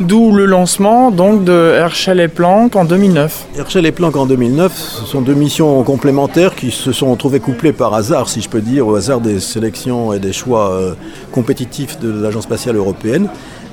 [0.00, 3.46] D'où le lancement donc de Herschel et Planck en 2009.
[3.56, 7.72] Herschel et Planck en 2009, ce sont deux missions complémentaires qui se sont trouvées couplées
[7.72, 10.94] par hasard, si je peux dire, au hasard des sélections et des choix euh,
[11.30, 13.28] compétitifs de l'Agence spatiale européenne.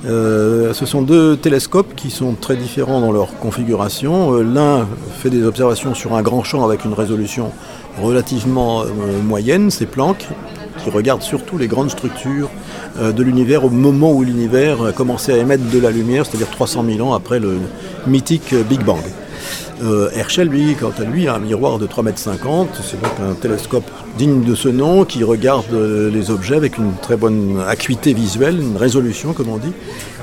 [0.05, 4.35] Euh, ce sont deux télescopes qui sont très différents dans leur configuration.
[4.35, 7.51] Euh, l'un fait des observations sur un grand champ avec une résolution
[7.99, 8.83] relativement
[9.27, 10.27] moyenne, c'est Planck,
[10.77, 12.49] qui regarde surtout les grandes structures
[12.99, 16.49] euh, de l'univers au moment où l'univers a commencé à émettre de la lumière, c'est-à-dire
[16.49, 17.57] 300 000 ans après le
[18.07, 19.01] mythique Big Bang.
[19.83, 22.67] Euh, Herschel, lui, quant à lui, a un miroir de 3,50 m.
[22.83, 26.93] C'est donc un télescope digne de ce nom qui regarde euh, les objets avec une
[27.01, 29.73] très bonne acuité visuelle, une résolution, comme on dit,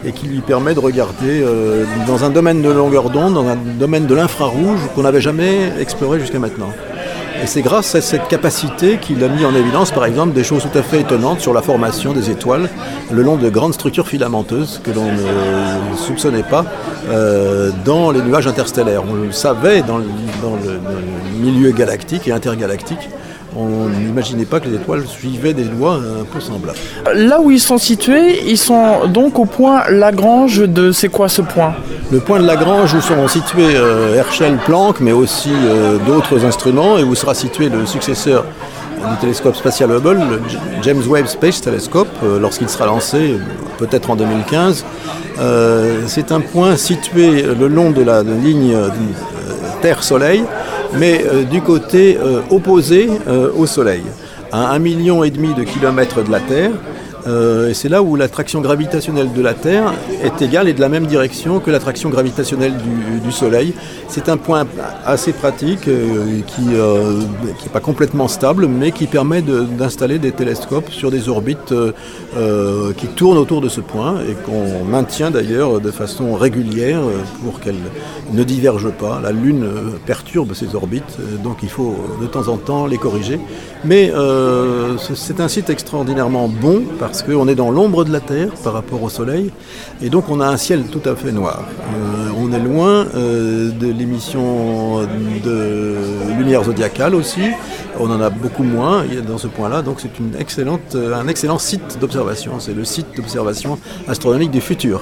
[0.04, 1.44] et qui lui permet de regarder
[2.06, 6.20] dans un domaine de longueur d'onde, dans un domaine de l'infrarouge qu'on n'avait jamais exploré
[6.20, 6.72] jusqu'à maintenant.
[7.42, 10.62] Et c'est grâce à cette capacité qu'il a mis en évidence, par exemple, des choses
[10.62, 12.68] tout à fait étonnantes sur la formation des étoiles
[13.10, 16.64] le long de grandes structures filamenteuses que l'on ne soupçonnait pas
[17.08, 19.02] euh, dans les nuages interstellaires.
[19.08, 20.04] On le savait dans le
[21.40, 23.08] milieu galactique et intergalactique,
[23.56, 26.78] on n'imaginait pas que les étoiles suivaient des lois un peu semblables.
[27.14, 31.42] Là où ils sont situés, ils sont donc au point Lagrange de c'est quoi ce
[31.42, 31.74] point?
[32.10, 36.98] Le point de Lagrange où seront situés euh, Herschel, Planck, mais aussi euh, d'autres instruments,
[36.98, 38.44] et où sera situé le successeur
[38.96, 40.40] du télescope spatial Hubble, le
[40.82, 43.36] James Webb Space Telescope, euh, lorsqu'il sera lancé,
[43.78, 44.84] peut-être en 2015.
[46.06, 48.76] c'est un point situé le long de la ligne
[49.80, 50.44] Terre-Soleil,
[50.94, 54.02] mais euh, du côté euh, opposé euh, au Soleil,
[54.52, 56.70] à un million et demi de kilomètres de la Terre.
[57.28, 61.06] Et c'est là où l'attraction gravitationnelle de la Terre est égale et de la même
[61.06, 62.74] direction que l'attraction gravitationnelle
[63.24, 63.74] du, Soleil.
[64.08, 64.66] C'est un point
[65.04, 71.28] assez pratique qui n'est pas complètement stable, mais qui permet d'installer des télescopes sur des
[71.28, 71.74] orbites
[72.96, 77.00] qui tournent autour de ce point et qu'on maintient d'ailleurs de façon régulière
[77.44, 77.74] pour qu'elles
[78.32, 79.20] ne divergent pas.
[79.22, 79.66] La Lune
[80.06, 83.38] perturbe ces orbites, donc il faut de temps en temps les corriger.
[83.84, 84.12] Mais
[85.14, 89.02] c'est un site extraordinairement bon parce qu'on est dans l'ombre de la Terre par rapport
[89.02, 89.50] au Soleil
[90.02, 91.64] et donc on a un ciel tout à fait noir.
[92.36, 95.02] on est loin de l'émission
[95.44, 95.96] de
[96.38, 97.40] lumière zodiacale aussi.
[97.98, 102.60] On en a beaucoup moins dans ce point-là, donc c'est un excellent site d'observation.
[102.60, 105.00] C'est le site d'observation astronomique du futur.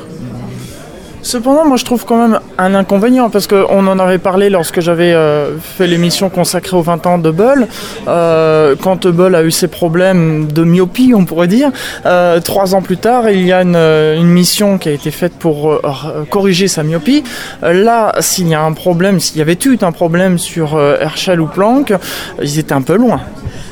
[1.26, 5.12] Cependant, moi je trouve quand même un inconvénient parce qu'on en avait parlé lorsque j'avais
[5.12, 7.66] euh, fait l'émission consacrée aux 20 ans de Bull.
[8.06, 11.72] Euh, quand Bull a eu ses problèmes de myopie, on pourrait dire,
[12.06, 15.80] euh, trois ans plus tard, il y a une, mission qui a été faite pour
[16.30, 17.24] corriger sa myopie.
[17.60, 21.48] là, s'il y a un problème, s'il y avait eu un problème sur Herschel ou
[21.48, 21.92] Planck,
[22.40, 23.20] ils étaient un peu loin.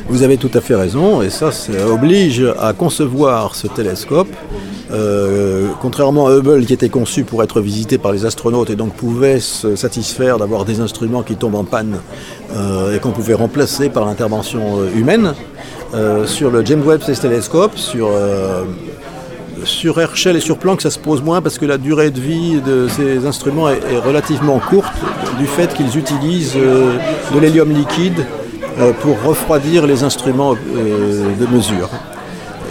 [0.09, 4.34] Vous avez tout à fait raison, et ça, ça oblige à concevoir ce télescope
[4.95, 8.95] euh, contrairement à Hubble qui était conçu pour être visité par les astronautes et donc
[8.95, 11.99] pouvait se satisfaire d'avoir des instruments qui tombent en panne
[12.55, 15.34] euh, et qu'on pouvait remplacer par l'intervention euh, humaine,
[16.26, 18.11] sur le James Webb Telescope, sur
[19.62, 22.61] sur Herschel et sur Planck, ça se pose moins parce que la durée de vie
[22.61, 24.92] de ces instruments est, relativement courte
[25.38, 28.26] du fait qu'ils utilisent de l'hélium liquide
[29.03, 31.90] pour refroidir les instruments de mesure.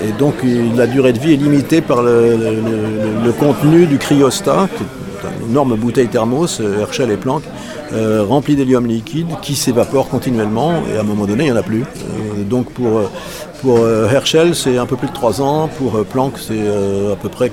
[0.07, 0.35] Et donc
[0.75, 4.67] la durée de vie est limitée par le, contenu du cryostat,
[5.41, 7.43] une énorme bouteille thermos, Herschel et Planck,
[7.93, 11.59] euh, rempli d'hélium liquide qui s'évapore continuellement et à un moment donné il n'y en
[11.59, 11.81] a plus.
[11.81, 13.01] Euh, donc pour,
[13.61, 16.67] pour euh, Herschel c'est un peu plus de 3 ans, pour Planck c'est
[17.11, 17.51] à peu près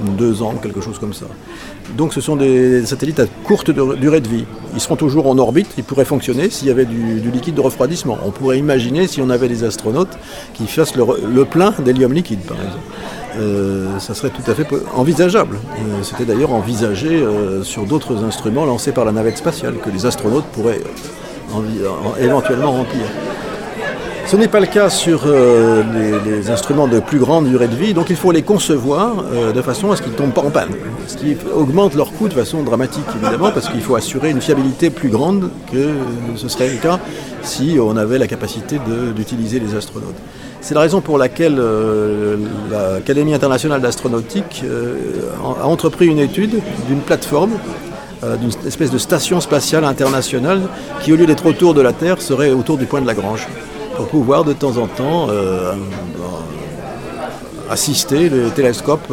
[0.00, 1.26] 2 ans, quelque chose comme ça.
[1.96, 4.44] Donc ce sont des satellites à courte durée de vie.
[4.74, 8.18] Ils seront toujours en orbite, ils pourraient fonctionner s'il y avait du, liquide de refroidissement.
[8.24, 10.18] On pourrait imaginer si on avait des astronautes
[10.54, 12.78] qui fassent le plein d'hélium liquide par exemple.
[13.38, 15.56] Euh, ça serait tout à fait envisageable.
[15.56, 20.06] Euh, c'était d'ailleurs envisagé euh, sur d'autres instruments lancés par la navette spatiale que les
[20.06, 20.80] astronautes pourraient
[22.20, 23.02] éventuellement remplir.
[24.28, 28.10] Ce n'est pas le cas sur les, instruments de plus grande durée de vie, donc
[28.10, 29.24] il faut les concevoir
[29.54, 30.68] de façon à ce qu'ils ne tombent pas en panne.
[31.06, 34.90] Ce qui augmente leur coût de façon dramatique, évidemment, parce qu'il faut assurer une fiabilité
[34.90, 35.94] plus grande que
[36.36, 37.00] ce serait le cas
[37.42, 38.78] si on avait la capacité
[39.16, 40.16] d'utiliser les astronautes.
[40.60, 42.36] C'est la raison pour laquelle euh,
[42.70, 44.96] l'Académie internationale d'astronautique euh,
[45.40, 47.52] a entrepris une étude d'une plateforme,
[48.24, 50.60] euh, d'une espèce de station spatiale internationale
[51.02, 53.46] qui, au lieu d'être autour de la Terre, serait autour du point de Lagrange,
[53.98, 55.28] pour pouvoir de temps en temps
[57.68, 59.12] assister les télescopes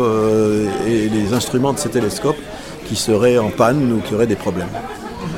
[0.88, 2.38] et les instruments de ces télescopes
[2.88, 4.69] qui seraient en panne ou qui auraient des problèmes.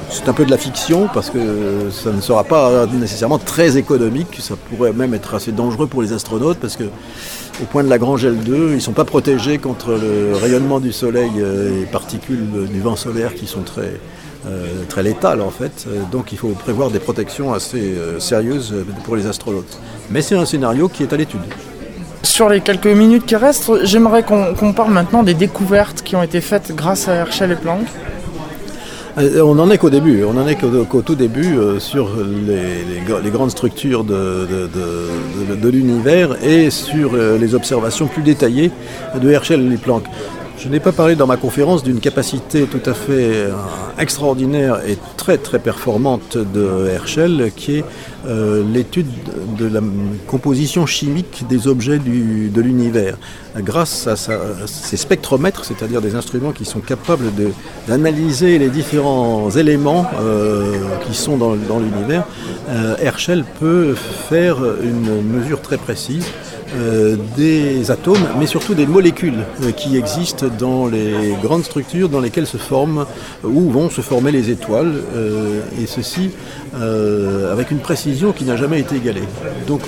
[0.09, 1.39] C'est un peu de la fiction parce que
[1.91, 4.37] ça ne sera pas nécessairement très économique.
[4.39, 8.25] Ça pourrait même être assez dangereux pour les astronautes parce que au point de Lagrange
[8.25, 12.97] L2, ils ne sont pas protégés contre le rayonnement du soleil et particules du vent
[12.97, 13.93] solaire qui sont très,
[14.47, 15.87] euh, très létales en fait.
[16.11, 18.73] Donc il faut prévoir des protections assez euh, sérieuses
[19.03, 19.79] pour les astronautes.
[20.09, 21.41] Mais c'est un scénario qui est à l'étude.
[22.23, 26.41] Sur les quelques minutes qui restent, j'aimerais qu'on parle maintenant des découvertes qui ont été
[26.41, 27.85] faites grâce à Herschel et Planck.
[29.17, 32.11] Euh, on n'en est qu'au début, on n'en est qu'au tout début euh, sur
[32.45, 38.71] les, grandes structures de, l'univers et sur euh, les observations plus détaillées
[39.19, 40.03] de Herschel et Planck.
[40.60, 43.51] Je n'ai pas parlé dans ma conférence d'une capacité tout à fait euh,
[43.99, 47.86] extraordinaire et très très performante de Herschel, qui est
[48.26, 49.07] euh, l'étude
[49.57, 49.82] de la
[50.26, 53.18] composition chimique des objets de l'univers.
[53.57, 54.15] Grâce à
[54.65, 57.32] ces spectromètres, c'est-à-dire des instruments qui sont capables
[57.88, 62.26] d'analyser les différents éléments euh, qui sont dans, l'univers,
[62.99, 63.95] Herschel peut
[64.30, 66.26] faire une mesure très précise
[66.76, 72.20] euh, des atomes, mais surtout des molécules euh, qui existent dans les grandes structures dans
[72.20, 73.05] lesquelles se forment
[73.45, 76.32] ou vont se former les étoiles, euh, et ceci
[77.51, 79.24] avec une précision qui n'a jamais été égalée.
[79.68, 79.82] Donc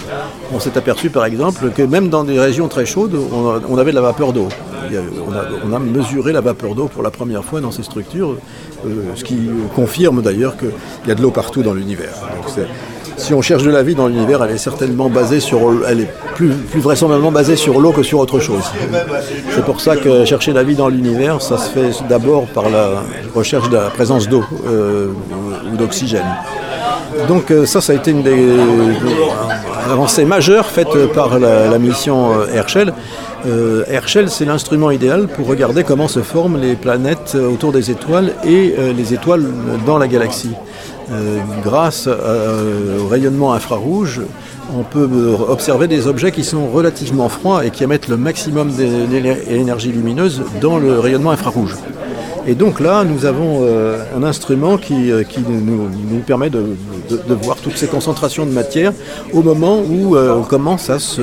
[0.53, 3.95] on s'est aperçu par exemple que même dans des régions très chaudes, on, avait de
[3.95, 4.47] la vapeur d'eau.
[5.67, 8.37] On a, mesuré la vapeur d'eau pour la première fois dans ces structures,
[9.15, 10.71] ce qui confirme d'ailleurs qu'il
[11.07, 12.13] y a de l'eau partout dans l'univers
[13.19, 16.09] si on cherche de la vie dans l'univers, elle est certainement basée sur, elle est
[16.35, 18.63] plus, vraisemblablement basée sur l'eau que sur autre chose.
[19.53, 23.03] C'est pour ça que chercher la vie dans l'univers, ça se fait d'abord par la
[23.35, 25.11] recherche de la présence d'eau euh,
[25.71, 26.25] ou d'oxygène.
[27.27, 28.37] Donc euh, ça, ça a été une des
[29.89, 32.93] avancées majeures faites par la, mission euh, Herschel.
[33.87, 38.75] Herschel, c'est l'instrument idéal pour regarder comment se forment les planètes autour des étoiles et
[38.93, 39.45] les étoiles
[39.85, 40.55] dans la galaxie.
[41.11, 44.21] Euh, grâce euh, au rayonnement infrarouge,
[44.77, 45.09] on peut
[45.47, 50.77] observer des objets qui sont relativement froids et qui émettent le maximum d'énergie lumineuse dans
[50.77, 51.75] le rayonnement infrarouge.
[52.47, 56.63] Et donc là, nous avons euh, un instrument qui, nous, permet de,
[57.41, 58.93] voir toutes ces concentrations de matière
[59.33, 61.21] au moment où on commence à se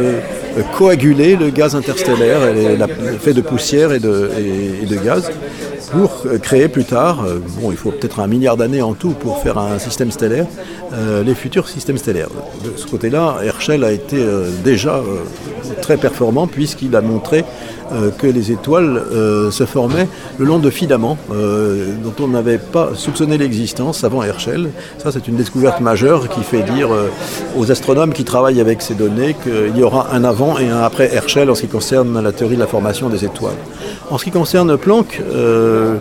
[0.77, 2.41] coaguler le gaz interstellaire,
[3.21, 5.31] fait de poussière et de, et gaz
[5.93, 9.43] pour créer plus tard, euh, bon, il faut peut-être un milliard d'années en tout pour
[9.43, 10.47] faire un système stellaire,
[10.93, 12.29] euh, les futurs systèmes stellaires.
[12.65, 15.03] De ce côté-là, Herschel a été euh, déjà
[15.83, 17.45] très performant puisqu'il a montré
[18.19, 19.03] que les étoiles
[19.51, 20.09] se formaient
[20.39, 24.71] le long de filaments dont on n'avait pas soupçonné l'existence avant Herschel.
[24.99, 26.89] Ça, c'est une découverte majeure qui fait dire
[27.57, 31.15] aux astronomes qui travaillent avec ces données qu'il y aura un avant et un après
[31.15, 33.57] Herschel en ce qui concerne la théorie de la formation des étoiles.
[34.11, 35.97] En ce qui concerne Planck, euh,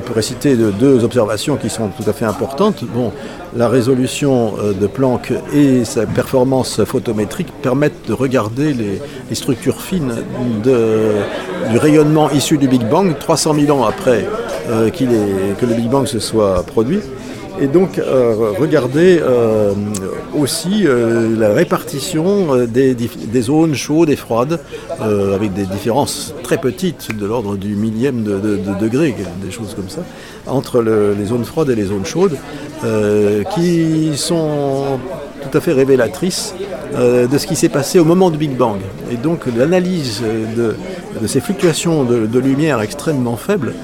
[0.00, 2.84] pourrais citer deux observations qui sont tout à fait importantes.
[2.84, 3.12] Bon,
[3.56, 9.00] la résolution euh, de Planck et sa performance photométrique permettent de regarder les,
[9.34, 10.14] structures fines
[10.64, 14.26] du rayonnement issu du Big Bang, 300 000 ans après
[14.68, 17.00] euh, que le Big Bang se soit produit.
[17.60, 19.72] Et donc euh, regarder euh,
[20.34, 24.60] aussi euh, la répartition des, des, zones chaudes et froides,
[25.00, 30.02] avec des différences très petites, de l'ordre du millième de, degré, des choses comme ça,
[30.46, 32.36] entre les zones froides et les zones chaudes,
[33.54, 34.98] qui sont
[35.42, 36.54] tout à fait révélatrices
[36.94, 38.78] de ce qui s'est passé au moment du Big Bang.
[39.10, 40.22] Et donc l'analyse
[40.56, 43.74] de, ces fluctuations de, lumière extrêmement faibles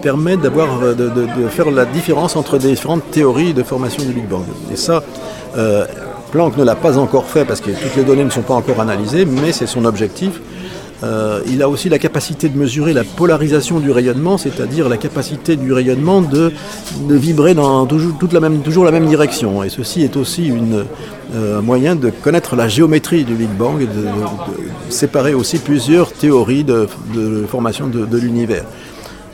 [0.00, 4.44] permet d'avoir, euh, de, faire la différence entre différentes théories de formation du Big Bang.
[4.72, 5.02] Et ça,
[5.56, 5.84] euh,
[6.32, 8.80] Planck ne l'a pas encore fait parce que toutes les données ne sont pas encore
[8.80, 10.40] analysées, mais c'est son objectif.
[11.04, 15.54] Euh, il a aussi la capacité de mesurer la polarisation du rayonnement, c'est-à-dire la capacité
[15.54, 16.52] du rayonnement de,
[17.08, 19.62] vibrer dans toujours, toute la même, toujours la même direction.
[19.62, 20.52] Et ceci est aussi
[21.34, 24.08] un moyen de connaître la géométrie du Big Bang et de,
[24.90, 26.88] séparer aussi plusieurs théories de,
[27.48, 28.64] formation de l'univers.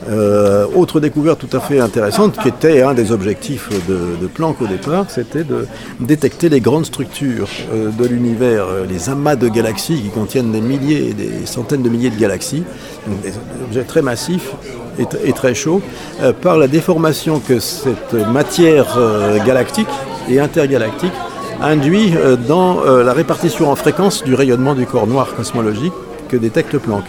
[0.07, 4.67] Euh, autre découverte tout à fait intéressante, qui était un des objectifs de, Planck au
[4.67, 5.67] départ, c'était de
[5.99, 10.61] détecter les grandes structures euh, de l'univers, euh, les amas de galaxies qui contiennent des
[10.61, 12.63] milliers et des centaines de milliers de galaxies,
[13.23, 13.33] des
[13.63, 14.51] objets très massifs
[14.99, 15.81] et, très chauds,
[16.41, 18.97] par la déformation que cette matière
[19.45, 19.89] galactique
[20.29, 21.11] et intergalactique
[21.61, 22.13] induit
[22.47, 25.93] dans la répartition en fréquence du rayonnement du corps noir cosmologique
[26.29, 27.03] que détecte Planck.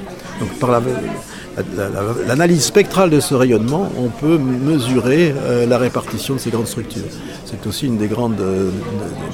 [2.27, 7.03] L'analyse spectrale de ce rayonnement, on peut mesurer euh, la répartition de ces grandes structures.
[7.45, 8.71] C'est aussi une des, grandes, euh,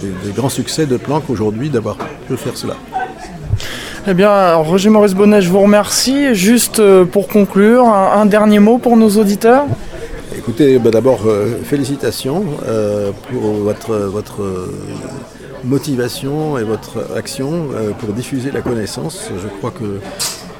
[0.00, 2.74] des, grands succès de Planck aujourd'hui d'avoir pu faire cela.
[4.06, 6.34] Eh bien, Roger Maurice Bonnet, je vous remercie.
[6.34, 9.64] Juste euh, pour conclure, un, dernier mot pour nos auditeurs
[10.36, 11.20] Écoutez, bah, d'abord,
[11.64, 12.44] félicitations
[13.30, 14.40] pour votre, votre
[15.62, 17.66] motivation et votre action
[18.00, 19.30] pour diffuser la connaissance.
[19.40, 20.00] Je crois que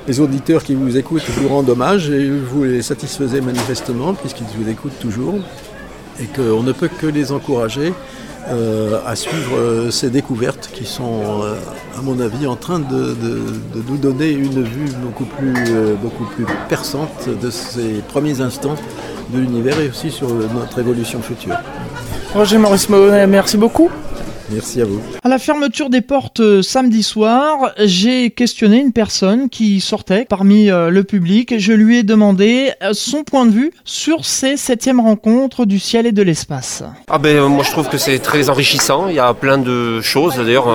[0.09, 4.69] les auditeurs qui vous écoutent vous rendent hommage et vous les satisfaisez manifestement puisqu'ils vous
[4.69, 5.35] écoutent toujours
[6.21, 7.93] et qu'on ne peut que les encourager
[8.49, 11.55] euh, à suivre euh, ces découvertes qui sont, euh,
[11.97, 13.15] à mon avis, en train de,
[13.89, 15.55] nous donner une vue beaucoup plus,
[16.03, 18.75] beaucoup plus perçante de ces premiers instants
[19.33, 21.57] de l'univers et aussi sur notre évolution future.
[22.35, 23.91] Roger Maurice Monet, merci beaucoup.
[24.51, 25.01] Merci à vous.
[25.23, 30.71] À la fermeture des portes euh, samedi soir, j'ai questionné une personne qui sortait parmi
[30.71, 31.59] euh, le public.
[31.59, 36.07] Je lui ai demandé euh, son point de vue sur ces septièmes rencontres du ciel
[36.07, 36.83] et de l'espace.
[37.09, 39.09] Ah ben moi je trouve que c'est très enrichissant.
[39.09, 40.37] Il y a plein de choses.
[40.37, 40.69] D'ailleurs,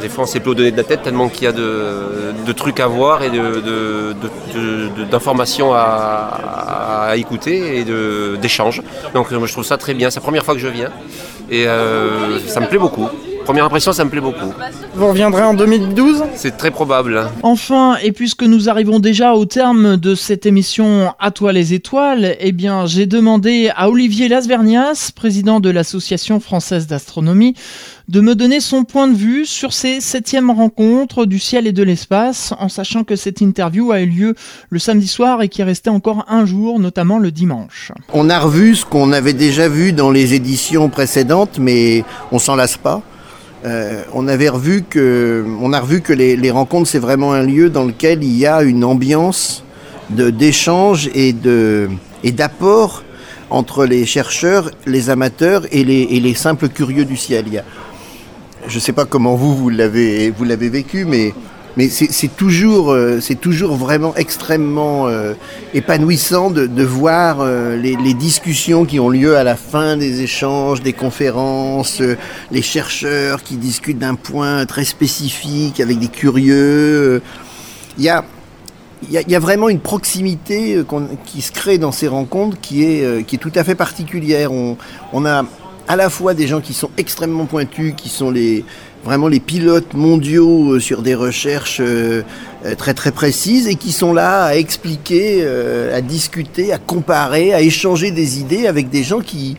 [0.00, 2.52] des fois on s'est plus au donner de la tête tellement qu'il y a de,
[2.52, 3.30] trucs à voir et
[5.10, 7.84] d'informations à, à, écouter et
[8.38, 8.82] d'échanges.
[9.12, 10.10] Donc moi je trouve ça très bien.
[10.10, 10.90] C'est la première fois que je viens
[11.50, 11.64] et
[12.46, 13.08] ça me plaît beaucoup.
[13.44, 14.54] Première impression, ça me plaît beaucoup.
[14.94, 17.28] Vous reviendrez en 2012 C'est très probable.
[17.42, 22.36] Enfin, et puisque nous arrivons déjà au terme de cette émission À toi les étoiles,
[22.40, 27.54] eh bien, j'ai demandé à Olivier Lasvernias, président de l'Association française d'astronomie,
[28.08, 31.82] de me donner son point de vue sur ces septièmes rencontres du ciel et de
[31.82, 34.34] l'espace, en sachant que cette interview a eu lieu
[34.70, 37.92] le samedi soir et qui est resté encore un jour, notamment le dimanche.
[38.14, 42.56] On a revu ce qu'on avait déjà vu dans les éditions précédentes, mais on s'en
[42.56, 43.02] lasse pas.
[43.64, 47.70] Euh, on avait revu que, on a revu que les, rencontres, c'est vraiment un lieu
[47.70, 49.64] dans lequel il y a une ambiance
[50.10, 51.88] d'échange et de
[52.22, 53.02] et d'apport
[53.48, 57.46] entre les chercheurs, les amateurs et les, et les simples curieux du ciel.
[58.66, 60.32] je ne sais pas comment vous, vous l'avez
[60.68, 61.32] vécu, mais
[61.76, 65.34] mais c'est toujours, euh, c'est toujours vraiment extrêmement euh,
[65.74, 70.92] épanouissant de, voir euh, les, discussions qui ont lieu à la fin des échanges, des
[70.92, 72.00] conférences,
[72.52, 77.22] les chercheurs qui discutent d'un point très spécifique avec des curieux.
[77.98, 78.24] Il y a,
[79.10, 80.82] il y, a, vraiment une proximité
[81.26, 84.50] qui se crée dans ces rencontres qui est, qui est tout à fait particulière.
[84.52, 85.44] On a
[85.88, 88.64] à la fois des gens qui sont extrêmement pointus, qui sont les,
[89.04, 92.22] vraiment les pilotes mondiaux euh, sur des recherches euh,
[92.64, 95.46] euh, très très précises et qui sont là à expliquer,
[95.92, 99.56] à discuter, à comparer, à échanger des idées avec des gens qui,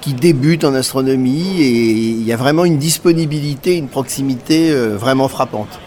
[0.00, 5.80] qui débutent en astronomie et il y a vraiment une disponibilité, une proximité vraiment frappante.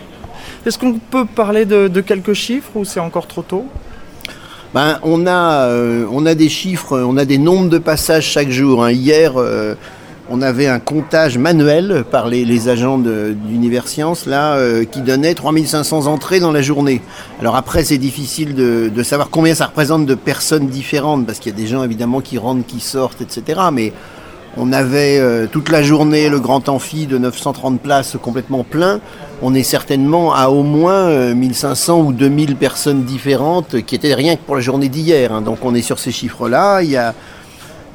[0.65, 3.65] Est-ce qu'on peut parler de, quelques chiffres ou c'est encore trop tôt?
[4.73, 5.69] Ben, on, a,
[6.11, 8.83] on a des chiffres, on a des nombres de passages chaque jour.
[8.83, 8.91] Hein.
[8.91, 9.33] Hier,
[10.33, 16.07] on avait un comptage manuel par les, agents d'Univers Science là, euh, qui donnait 3500
[16.07, 17.01] entrées dans la journée.
[17.41, 21.55] Alors après, c'est difficile de, savoir combien ça représente de personnes différentes, parce qu'il y
[21.55, 23.59] a des gens évidemment qui rentrent, qui sortent, etc.
[23.73, 23.91] Mais
[24.55, 29.01] on avait euh, toute la journée le grand amphi de 930 places complètement plein.
[29.41, 34.37] On est certainement à au moins 1500 euh, ou 2000 personnes différentes qui étaient rien
[34.37, 35.33] que pour la journée d'hier.
[35.33, 35.41] Hein.
[35.41, 36.81] Donc on est sur ces chiffres-là.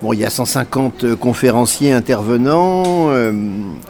[0.03, 3.09] Bon, il y a 150 conférenciers intervenants.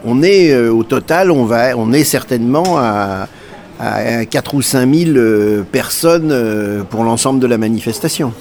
[0.05, 3.27] on est au total, on va, on est certainement à,
[3.79, 8.31] à 4 ou 5 000 personnes pour l'ensemble de la manifestation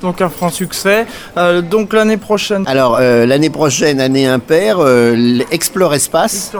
[0.00, 1.06] donc un franc succès.
[1.36, 2.64] Euh, donc l'année prochaine.
[2.66, 6.52] Alors euh, l'année prochaine, année impaire, euh, Explore Espace.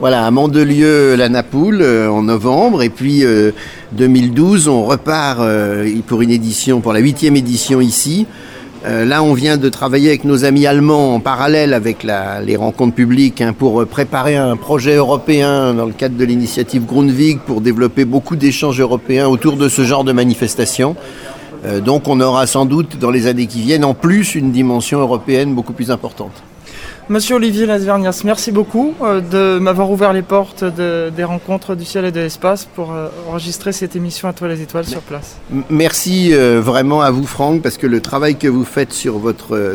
[0.00, 3.24] Voilà, à Mandelieu, la Napoule en novembre, et puis
[3.92, 5.40] 2012, on repart
[6.06, 8.26] pour une édition, pour la huitième édition ici.
[8.84, 13.40] Là, on vient de travailler avec nos amis allemands en parallèle avec les rencontres publiques
[13.40, 18.36] hein, pour préparer un projet européen dans le cadre de l'initiative Grundvig pour développer beaucoup
[18.36, 20.96] d'échanges européens autour de ce genre de manifestations.
[21.64, 25.00] Euh, donc on aura sans doute dans les années qui viennent en plus une dimension
[25.00, 26.42] européenne beaucoup plus importante.
[27.10, 32.04] Monsieur Olivier Lasvernias, merci beaucoup euh, de m'avoir ouvert les portes des rencontres du ciel
[32.04, 35.38] et de l'espace pour euh, enregistrer cette émission à toi les étoiles sur place.
[35.70, 38.94] Merci vraiment à vous Franck parce que le travail que vous faites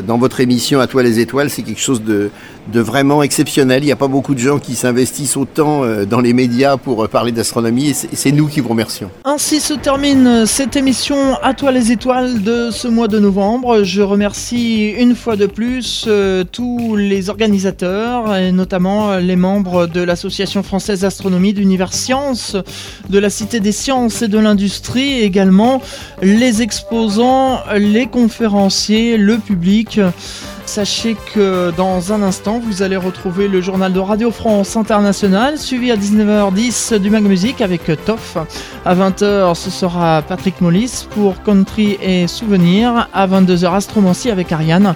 [0.05, 2.29] dans votre émission à toi les étoiles c'est quelque chose de,
[2.71, 3.83] de vraiment exceptionnel.
[3.83, 7.03] Il n'y a pas beaucoup de gens qui s'investissent autant euh, dans les médias pour
[7.03, 9.09] euh, parler d'astronomie et c'est nous qui vous remercions.
[9.25, 13.83] Ainsi se termine cette émission À toi les étoiles de ce mois de novembre.
[13.83, 20.01] Je remercie une fois de plus euh, tous les organisateurs et notamment les membres de
[20.01, 22.55] l'Association française d'astronomie d'Univers Sciences,
[23.09, 25.81] de la Cité des sciences et de l'industrie, également
[26.21, 29.99] les exposants, les conférenciers, le public.
[30.65, 35.91] Sachez que dans un instant, vous allez retrouver le journal de Radio France International, suivi
[35.91, 38.37] à 19h10 du Mag Music avec Toff.
[38.85, 43.07] À 20h, ce sera Patrick Mollis pour Country et Souvenirs.
[43.13, 44.95] À 22h, Astromancie avec Ariane.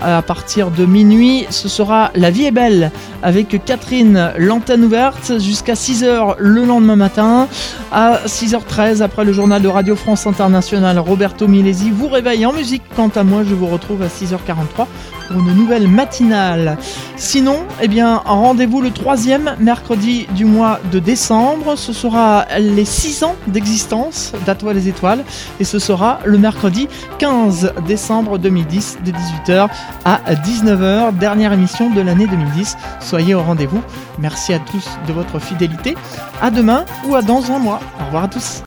[0.00, 2.92] À partir de minuit, ce sera La vie est belle
[3.22, 7.48] avec Catherine, l'antenne ouverte jusqu'à 6h le lendemain matin.
[7.90, 12.82] À 6h13, après le journal de Radio France Internationale, Roberto Milesi vous réveille en musique.
[12.94, 14.86] Quant à moi, je vous retrouve à 6h43
[15.28, 16.78] pour une nouvelle matinale.
[17.16, 21.76] Sinon, eh bien, rendez-vous le troisième mercredi du mois de décembre.
[21.76, 25.24] Ce sera les 6 ans d'existence d'Atoile les étoiles
[25.60, 29.68] et ce sera le mercredi 15 décembre 2010 de 18h
[30.04, 32.76] à 19h, dernière émission de l'année 2010.
[33.00, 33.82] Soyez au rendez-vous.
[34.18, 35.96] Merci à tous de votre fidélité.
[36.40, 37.80] À demain ou à dans un mois.
[38.00, 38.56] Au revoir à tous.